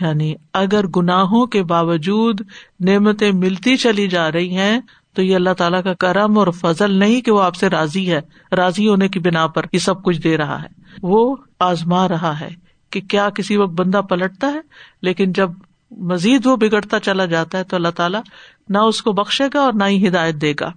یعنی 0.00 0.34
اگر 0.52 0.86
گناہوں 0.86 1.46
کے 1.46 1.62
باوجود 1.62 2.40
نعمتیں 2.80 3.32
ملتی 3.32 3.76
چلی 3.76 4.08
جا 4.08 4.32
رہی 4.32 4.56
ہیں، 4.56 4.80
تو 5.14 5.22
یہ 5.22 5.34
اللہ 5.34 5.54
تعالیٰ 5.58 5.82
کا 5.82 5.94
کرم 5.94 6.38
اور 6.38 6.46
فضل 6.46 6.90
نہیں 6.90 7.20
کہ 7.20 7.32
وہ 7.32 7.42
آپ 7.42 7.54
سے 7.54 7.68
راضی 7.68 8.12
ہے۔ 8.12 8.20
راضی 8.56 8.88
ہونے 8.88 9.08
کی 9.08 9.18
بنا 9.18 9.46
پر 9.46 9.66
یہ 9.72 9.78
سب 9.78 10.02
کچھ 10.02 10.20
دے 10.20 10.36
رہا 10.36 10.62
ہے۔ 10.62 10.68
وہ 11.02 11.36
آزما 11.58 12.08
رہا 12.08 12.40
ہے 12.40 12.48
کہ 12.90 13.00
کیا 13.00 13.30
کسی 13.30 13.56
وقت 13.56 13.70
بندہ 13.70 14.00
پلٹتا 14.02 14.46
ہے، 14.46 14.60
لیکن 15.02 15.32
جب 15.32 15.50
مزید 15.90 16.46
وہ 16.46 16.56
بگڑتا 16.56 17.00
چلا 17.00 17.24
جاتا 17.24 17.58
ہے، 17.58 17.64
تو 17.64 17.76
اللہ 17.76 17.88
تعالیٰ 17.88 18.20
نہ 18.68 18.78
اس 18.78 19.02
کو 19.02 19.12
بخشے 19.12 19.44
گا 19.54 19.60
اور 19.60 19.72
نہ 19.72 19.84
ہی 19.84 20.08
ہدایت 20.08 20.34
دے 20.34 20.54
گا۔ 20.60 20.72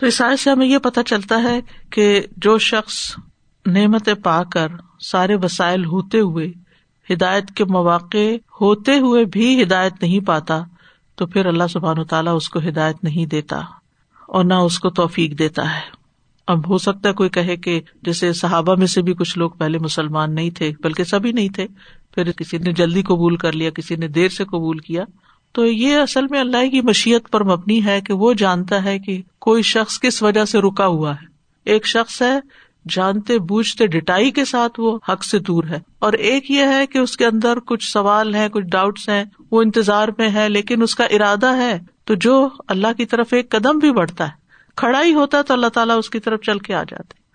تو 0.00 0.06
اس 0.06 0.22
سے 0.38 0.50
ہمیں 0.50 0.66
یہ 0.66 0.78
پتا 0.78 1.02
چلتا 1.02 1.42
ہے 1.42 1.60
کہ 1.90 2.22
جو 2.36 2.58
شخص 2.58 3.16
نعمت 3.66 4.08
پا 4.22 4.44
کر 4.44 4.68
سارے 5.00 5.34
وسائل 5.34 5.84
ہوتے 5.84 6.20
ہوئے 6.20 6.52
ہدایت 7.12 7.50
کے 7.50 7.64
مواقع 7.64 8.26
ہوتے 8.60 8.98
ہوئے 8.98 9.24
بھی 9.24 9.62
ہدایت 9.62 10.02
نہیں 10.02 10.20
پاتا، 10.20 10.60
تو 11.16 11.26
پھر 11.26 11.46
اللہ 11.46 11.66
سبحان 11.70 11.98
و 11.98 12.04
تعالیٰ 12.04 12.36
اس 12.36 12.48
کو 12.48 12.58
ہدایت 12.58 13.04
نہیں 13.04 13.26
دیتا 13.26 13.56
اور 14.28 14.44
نہ 14.44 14.54
اس 14.54 14.78
کو 14.80 14.90
توفیق 14.90 15.38
دیتا 15.38 15.74
ہے۔ 15.74 15.80
اب 16.46 16.68
ہو 16.68 16.78
سکتا 16.78 17.08
ہے 17.08 17.14
کوئی 17.14 17.30
کہے 17.30 17.56
کہ 17.56 17.80
جیسے 18.02 18.32
صحابہ 18.32 18.74
میں 18.74 18.86
سے 18.86 19.02
بھی 19.02 19.14
کچھ 19.14 19.38
لوگ 19.38 19.50
پہلے 19.50 19.78
مسلمان 19.78 20.34
نہیں 20.34 20.50
تھے، 20.50 20.72
بلکہ 20.82 21.04
سبھی 21.04 21.32
نہیں 21.32 21.48
تھے، 21.48 21.66
پھر 22.14 22.32
کسی 22.32 22.58
نے 22.58 22.72
جلدی 22.72 23.02
قبول 23.02 23.36
کر 23.36 23.52
لیا، 23.52 23.70
کسی 23.70 23.96
نے 23.96 24.08
دیر 24.08 24.28
سے 24.28 24.44
قبول 24.44 24.78
کیا 24.78 25.04
تو 25.58 25.66
یہ 25.66 25.96
اصل 25.96 26.26
میں 26.30 26.40
اللہ 26.40 26.70
کی 26.70 26.80
مشیت 26.80 27.30
پر 27.30 27.44
مبنی 27.44 27.84
ہے 27.84 28.00
کہ 28.00 28.12
وہ 28.12 28.32
جانتا 28.32 28.84
ہے 28.84 28.98
کہ 28.98 29.22
کوئی 29.38 29.62
شخص 29.62 30.00
کس 30.00 30.22
وجہ 30.22 30.44
سے 30.44 30.58
رکا 30.58 30.86
ہوا 30.86 31.14
ہے۔ 31.14 31.26
ایک 31.64 31.86
شخص 31.86 32.22
ہے، 32.22 32.40
جانتے 32.88 33.38
بوجھتے 33.38 33.86
ڈٹائی 33.86 34.30
کے 34.30 34.44
ساتھ 34.44 34.80
وہ 34.80 34.98
حق 35.08 35.24
سے 35.24 35.38
دور 35.38 35.64
ہے۔ 35.64 35.78
اور 35.98 36.12
ایک 36.12 36.50
یہ 36.50 36.66
ہے 36.66 36.86
کہ 36.86 36.98
اس 36.98 37.16
کے 37.16 37.26
اندر 37.26 37.60
کچھ 37.60 37.90
سوال 37.90 38.34
ہے 38.34 38.48
کچھ 38.52 38.64
ڈاؤٹس 38.64 39.08
ہیں، 39.08 39.24
وہ 39.50 39.62
انتظار 39.62 40.08
میں 40.18 40.30
ہے، 40.30 40.48
لیکن 40.48 40.82
اس 40.82 40.94
کا 40.94 41.04
ارادہ 41.04 41.56
ہے۔ 41.56 41.78
تو 42.04 42.14
جو 42.14 42.48
اللہ 42.68 42.92
کی 42.96 43.06
طرف 43.06 43.26
ایک 43.32 43.50
قدم 43.50 43.78
بھی 43.78 43.92
بڑھتا 43.92 44.24
ہے، 44.24 44.32
کھڑا 44.76 45.02
ہی 45.02 45.14
ہوتا 45.14 45.38
ہے 45.38 45.42
تو 45.42 45.54
اللہ 45.54 45.66
تعالیٰ 45.66 45.98
اس 45.98 46.10
کی 46.10 46.20
طرف 46.20 46.40
چل 46.40 46.58
کے 46.58 46.74
آ 46.74 46.82
جاتے 46.82 47.28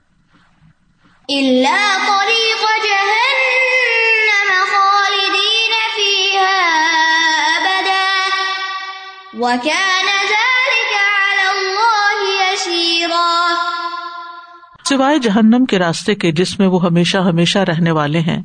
سوائے 14.86 15.18
جہنم 15.20 15.66
کے 15.66 15.80
راستے 15.80 16.16
کے 16.16 16.32
جس 16.32 16.60
میں 16.60 16.68
وہ 16.68 16.84
ہمیشہ 16.86 17.18
ہمیشہ 17.18 17.60
رہنے 17.60 17.92
والے 17.92 18.20
ہیں، 18.20 18.42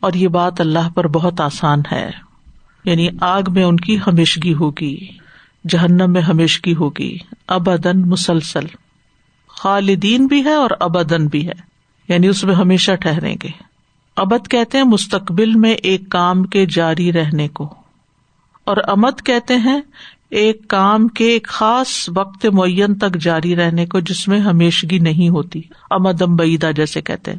اور 0.00 0.12
یہ 0.12 0.28
بات 0.28 0.60
اللہ 0.60 0.88
پر 0.94 1.08
بہت 1.08 1.40
آسان 1.40 1.82
ہے 1.92 2.10
یعنی 2.84 3.08
آگ 3.20 3.42
میں 3.48 3.64
ان 3.64 3.76
کی 3.76 3.98
ہمیشگی 4.06 4.54
ہوگی، 4.54 4.96
جہنم 5.68 6.12
میں 6.12 6.22
ہمیشگی 6.22 6.74
ہوگی 6.74 7.16
ابدن 7.46 8.00
مسلسل۔ 8.10 8.66
خالدین 9.48 10.26
بھی 10.26 10.44
ہے 10.44 10.54
اور 10.54 10.70
ابدن 10.80 11.26
بھی 11.26 11.46
ہے 11.48 11.58
یعنی 12.08 12.26
اس 12.26 12.44
میں 12.44 12.54
ہمیشہ 12.54 12.92
ٹھہریں 12.92 13.36
گے۔ 13.42 13.50
ابد 14.16 14.48
کہتے 14.48 14.78
ہیں 14.78 14.84
مستقبل 14.84 15.54
میں 15.54 15.72
ایک 15.72 16.08
کام 16.08 16.44
کے 16.44 16.66
جاری 16.66 17.12
رہنے 17.12 17.48
کو۔ 17.48 17.79
اور 18.64 18.76
امد 18.86 19.22
کہتے 19.24 19.56
ہیں، 19.56 19.80
ایک 20.30 20.68
کام 20.68 21.08
کے 21.08 21.24
ایک 21.24 21.48
خاص 21.48 22.10
وقت 22.16 22.46
معین 22.46 22.94
تک 22.94 23.20
جاری 23.20 23.56
رہنے 23.56 23.86
کو 23.86 24.00
جس 24.00 24.28
میں 24.28 24.38
ہمیشگی 24.38 24.98
نہیں 24.98 25.28
ہوتی۔ 25.28 25.62
امدم 25.90 26.36
بعیدہ 26.36 26.70
جیسے 26.76 27.02
کہتے 27.02 27.32
ہیں۔ 27.32 27.38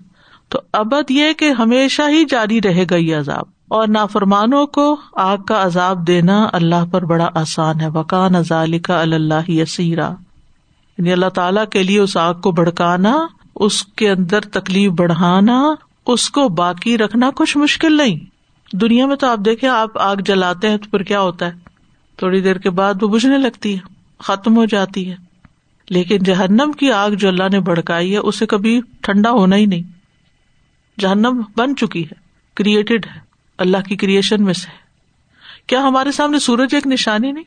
تو 0.50 0.60
ابد 0.74 1.12
یہ 1.12 1.34
کہ 1.34 1.52
ہمیشہ 1.52 2.02
ہی 2.10 2.26
جاری 2.26 2.62
رہے 2.62 2.86
گا 2.92 2.96
یہ 2.96 3.16
عذاب۔ 3.16 3.46
اور 3.68 3.88
نافرمانوں 3.88 4.68
کو 4.68 4.96
آگ 5.14 5.38
کا 5.38 5.64
عذاب 5.64 6.08
دینا 6.08 6.50
اللہ 6.54 6.86
پر 6.92 7.06
بڑا 7.06 7.30
آسان 7.36 7.80
ہے۔ 7.82 7.88
وکان 7.88 8.36
ازال 8.36 8.80
کا 8.80 9.02
اللہ 9.02 9.50
یسیرا۔ 9.50 10.10
یعنی 10.98 11.12
اللہ 11.12 11.30
تعالی 11.30 11.62
کے 11.72 11.84
لیے 11.84 12.00
اس 12.00 12.18
آگ 12.18 12.34
کو 12.34 12.52
بھڑکانا، 12.52 13.28
اس 13.56 13.84
کے 13.84 14.10
اندر 14.10 14.42
تکلیف 14.42 14.92
بڑھانا، 14.92 15.64
اس 16.08 16.30
کو 16.30 16.50
باقی 16.50 16.98
رکھنا 16.98 17.30
کچھ 17.36 17.58
مشکل 17.58 17.98
نہیں۔ 17.98 18.31
دنیا 18.74 19.06
میں 19.06 19.16
تو 19.16 19.28
آپ 19.28 19.40
دیکھیں، 19.46 19.70
آپ 19.70 19.98
آگ 19.98 20.16
جلاتے 20.16 20.70
ہیں 20.70 20.78
تو 20.78 20.90
پھر 20.90 21.04
کیا 21.04 21.22
ہوتا 21.22 21.46
ہے؟ 21.46 21.52
تھوڑی 22.16 22.42
دیر 22.42 22.58
کے 22.58 22.70
بعد 22.70 23.04
وہ 23.04 23.08
بجھنے 23.08 23.38
لگتی 23.38 23.74
ہے، 23.74 23.80
ختم 24.20 24.58
ہو 24.58 24.66
جاتی 24.66 25.12
ہے۔ 25.12 25.16
لیکن 25.90 26.18
جہنم 26.18 26.72
کی 26.72 26.92
آگ 26.92 27.12
جو 27.12 27.28
اللہ 27.28 27.44
نے 27.52 27.60
بھڑکائی 27.60 28.14
ہے، 28.14 28.18
اسے 28.18 28.46
کبھی 28.46 28.82
ٹھنڈا 29.02 29.32
ہونا 29.32 29.56
ہی 29.56 29.66
نہیں۔ 29.66 29.82
جہنم 31.00 31.42
بن 31.58 31.76
چکی 31.76 32.04
ہے 32.04 32.14
کریٹڈ 32.54 33.06
ہے۔ 33.06 33.20
اللہ 33.58 33.78
کی 33.88 33.96
کریشن 33.96 34.44
میں 34.44 34.54
سے۔ 34.54 34.68
کیا 35.68 35.82
ہمارے 35.82 36.12
سامنے 36.12 36.40
سورج 36.40 36.76
ایک 36.76 36.88
نشانی 36.88 37.32
نہیں؟ 37.32 37.44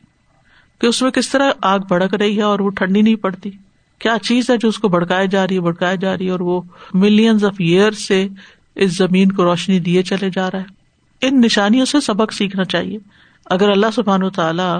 کہ 0.81 0.87
اس 0.87 1.01
میں 1.01 1.11
کس 1.11 1.29
طرح 1.29 1.51
آگ 1.61 1.79
بڑک 1.89 2.13
رہی 2.13 2.37
ہے 2.37 2.41
اور 2.41 2.59
وہ 2.59 2.69
ٹھنڈی 2.69 3.01
نہیں 3.01 3.15
پڑتی۔ 3.15 3.51
کیا 3.99 4.17
چیز 4.21 4.49
ہے 4.49 4.57
جو 4.57 4.67
اس 4.67 4.77
کو 4.77 4.87
بڑکایا 4.87 5.25
جا 5.25 5.47
رہی 5.47 5.55
ہے 5.55 5.61
بڑکایا 5.61 5.95
جا 5.95 6.17
رہی 6.17 6.25
ہے 6.25 6.31
اور 6.31 6.39
وہ 6.39 6.61
ملینز 6.93 7.45
آف 7.45 7.55
ایئر 7.59 7.91
سے 7.91 8.27
اس 8.75 8.97
زمین 8.97 9.31
کو 9.31 9.43
روشنی 9.43 9.79
دیے 9.79 10.03
چلے 10.03 10.29
جا 10.29 10.51
رہا 10.51 10.59
ہے؟ 10.59 10.84
ان 11.27 11.41
نشانیوں 11.41 11.85
سے 11.85 12.01
سبق 12.01 12.33
سیکھنا 12.33 12.63
چاہیے۔ 12.63 12.97
اگر 13.45 13.69
اللہ 13.69 13.85
سبحان 13.95 14.23
و 14.23 14.29
تعالی 14.29 14.79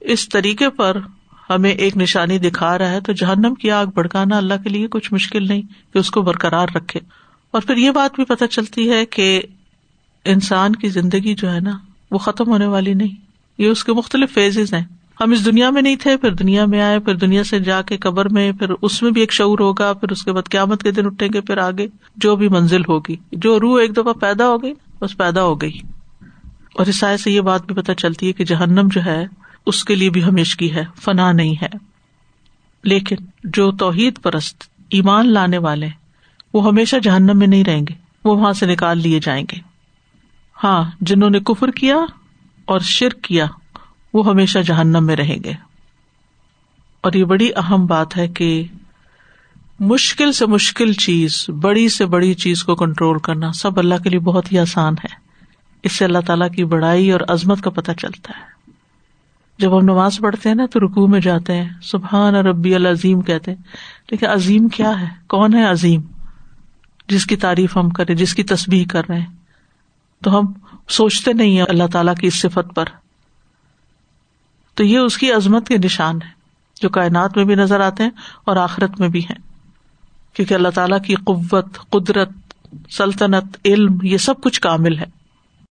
اس 0.00 0.28
طریقے 0.28 0.70
پر 0.70 0.96
ہمیں 1.50 1.70
ایک 1.70 1.96
نشانی 1.96 2.38
دکھا 2.38 2.78
رہا 2.78 2.90
ہے 2.90 3.00
تو 3.00 3.12
جہنم 3.12 3.54
کی 3.54 3.70
آگ 3.70 3.86
بڑکانا 3.94 4.36
اللہ 4.36 4.54
کے 4.64 4.68
لیے 4.68 4.86
کچھ 4.86 5.12
مشکل 5.12 5.46
نہیں 5.46 5.62
کہ 5.92 5.98
اس 5.98 6.10
کو 6.10 6.22
برقرار 6.22 6.66
رکھے۔ 6.74 7.00
اور 7.50 7.62
پھر 7.62 7.76
یہ 7.76 7.90
بات 7.90 8.14
بھی 8.14 8.24
پتہ 8.24 8.44
چلتی 8.44 8.90
ہے 8.90 9.06
کہ 9.06 9.42
انسان 10.24 10.76
کی 10.76 10.88
زندگی 10.88 11.34
جو 11.34 11.52
ہے 11.52 11.60
نا، 11.60 11.78
وہ 12.10 12.18
ختم 12.18 12.48
ہونے 12.48 12.66
والی 12.66 12.94
نہیں۔ 12.94 13.14
یہ 13.58 13.68
اس 13.68 13.84
کے 13.84 13.92
مختلف 13.92 14.34
فیزز 14.34 14.74
ہیں۔ 14.74 14.84
ہم 15.20 15.30
اس 15.30 15.44
دنیا 15.44 15.70
میں 15.70 15.82
نہیں 15.82 15.96
تھے، 15.96 16.16
پھر 16.16 16.34
دنیا 16.34 16.64
میں 16.64 16.82
آئے، 16.82 16.98
پھر 16.98 17.14
دنیا 17.14 17.44
سے 17.44 17.58
جا 17.58 17.82
کے 17.82 17.96
قبر 17.96 18.28
میں، 18.28 18.52
پھر 18.52 18.66
اس 18.82 19.02
میں 19.02 19.10
بھی 19.10 19.20
ایک 19.20 19.32
شعور 19.32 19.58
ہوگا، 19.58 19.92
پھر 19.92 20.10
اس 20.10 20.22
کے 20.22 20.32
بعد 20.32 20.48
قیامت 20.50 20.82
کے 20.82 20.90
دن 20.90 21.06
اٹھیں 21.06 21.28
گے، 21.34 21.40
پھر 21.40 21.58
آگے 21.58 21.86
جو 22.16 22.36
بھی 22.36 22.48
منزل 22.48 22.80
ہوگی، 22.88 23.16
جو 23.32 23.60
روح 23.60 23.80
ایک 23.80 23.96
دفعہ 23.96 24.12
پیدا 24.12 24.48
ہو 24.48 24.62
گئی 24.62 24.74
بس 25.00 25.16
پیدا 25.16 25.42
ہو 25.42 25.60
گئی۔ 25.60 25.78
اور 26.74 26.80
اس 26.80 26.88
عیسائی 26.88 27.16
سے 27.16 27.30
یہ 27.30 27.40
بات 27.40 27.66
بھی 27.66 27.74
پتہ 27.74 27.92
چلتی 27.92 28.28
ہے 28.28 28.32
کہ 28.32 28.44
جہنم 28.44 28.88
جو 28.92 29.04
ہے، 29.04 29.26
اس 29.66 29.84
کے 29.84 29.94
لیے 29.94 30.10
بھی 30.10 30.24
ہمیشگی 30.24 30.74
ہے، 30.74 30.84
فنا 31.02 31.32
نہیں 31.32 31.54
ہے۔ 31.62 31.68
لیکن 32.84 33.16
جو 33.44 33.72
توحید 33.72 34.22
پرست، 34.22 34.64
ایمان 34.90 35.32
لانے 35.32 35.58
والے، 35.58 35.88
وہ 36.54 36.66
ہمیشہ 36.66 36.96
جہنم 37.02 37.38
میں 37.38 37.46
نہیں 37.46 37.64
رہیں 37.64 37.80
گے، 37.80 37.94
وہ 38.24 38.36
وہاں 38.36 38.52
سے 38.52 38.66
نکال 38.66 38.98
لیے 38.98 39.20
جائیں 39.20 39.44
گے۔ 39.52 39.60
ہاں 40.64 40.90
جنہوں 41.00 41.30
نے 41.30 41.40
کفر 41.40 41.70
کیا 41.70 41.96
اور 42.64 42.80
شرک 42.80 43.22
کیا، 43.22 43.46
وہ 44.14 44.26
ہمیشہ 44.26 44.58
جہنم 44.58 45.06
میں 45.06 45.16
رہیں 45.16 45.38
گے۔ 45.44 45.52
اور 47.00 47.12
یہ 47.12 47.24
بڑی 47.24 47.50
اہم 47.56 47.86
بات 47.86 48.16
ہے 48.16 48.28
کہ 48.28 48.64
مشکل 49.80 50.32
سے 50.32 50.46
مشکل 50.46 50.92
چیز، 50.92 51.50
بڑی 51.60 51.88
سے 51.88 52.06
بڑی 52.06 52.34
چیز 52.34 52.64
کو 52.64 52.74
کنٹرول 52.74 53.18
کرنا 53.18 53.52
سب 53.52 53.78
اللہ 53.78 53.94
کے 54.02 54.10
لیے 54.10 54.20
بہت 54.20 54.52
ہی 54.52 54.58
آسان 54.58 54.92
ہے۔ 54.92 55.14
اس 55.82 55.96
سے 55.96 56.04
اللہ 56.04 56.18
تعالیٰ 56.26 56.50
کی 56.50 56.64
بڑائی 56.64 57.12
اور 57.12 57.20
عظمت 57.28 57.62
کا 57.62 57.70
پتہ 57.70 57.92
چلتا 57.92 58.32
ہے۔ 58.36 58.70
جب 59.58 59.78
ہم 59.78 59.84
نماز 59.84 60.18
پڑھتے 60.18 60.48
ہیں 60.48 60.56
نا 60.56 60.66
تو 60.66 60.80
رکو 60.80 61.06
میں 61.06 61.20
جاتے 61.20 61.56
ہیں۔ 61.56 61.68
سبحان 61.82 62.34
ربی 62.34 62.74
العظیم 62.74 63.20
کہتے 63.20 63.50
ہیں۔ 63.50 63.62
لیکن 64.10 64.26
عظیم 64.26 64.68
کیا 64.68 65.00
ہے؟ 65.00 65.06
کون 65.28 65.54
ہے 65.54 65.64
عظیم؟ 65.64 66.00
جس 67.08 67.26
کی 67.26 67.36
تعریف 67.36 67.76
ہم 67.76 67.90
کریں، 67.90 68.14
جس 68.14 68.34
کی 68.34 68.42
تصویر 68.42 68.86
کر 68.88 69.02
رہے 69.08 69.20
ہیں۔ 69.20 69.26
تو 70.22 70.38
ہم 70.38 70.52
سوچتے 70.88 71.32
نہیں 71.32 71.58
ہیں 71.58 71.64
اللہ 71.68 71.86
تعالیٰ 71.92 72.14
کی 72.14 72.26
اس 72.26 72.34
صفت 72.34 72.74
پر۔ 72.74 72.84
تو 74.74 74.84
یہ 74.84 74.98
اس 74.98 75.18
کی 75.18 75.32
عظمت 75.32 75.68
کے 75.68 75.76
نشان 75.84 76.14
ہے، 76.14 76.30
جو 76.82 76.88
کائنات 76.88 77.36
میں 77.36 77.44
بھی 77.44 77.54
نظر 77.54 77.80
آتے 77.80 78.02
ہیں 78.02 78.10
اور 78.44 78.56
آخرت 78.56 79.00
میں 79.00 79.08
بھی 79.08 79.20
ہیں۔ 79.20 79.47
کیونکہ 80.38 80.54
اللہ 80.54 80.68
تعالیٰ 80.68 80.98
کی 81.02 81.14
قوت 81.14 81.78
قدرت 81.90 82.28
سلطنت 82.90 83.44
علم 83.64 83.98
یہ 84.02 84.16
سب 84.16 84.40
کچھ 84.40 84.60
کامل 84.60 84.98
ہے۔ 84.98 85.17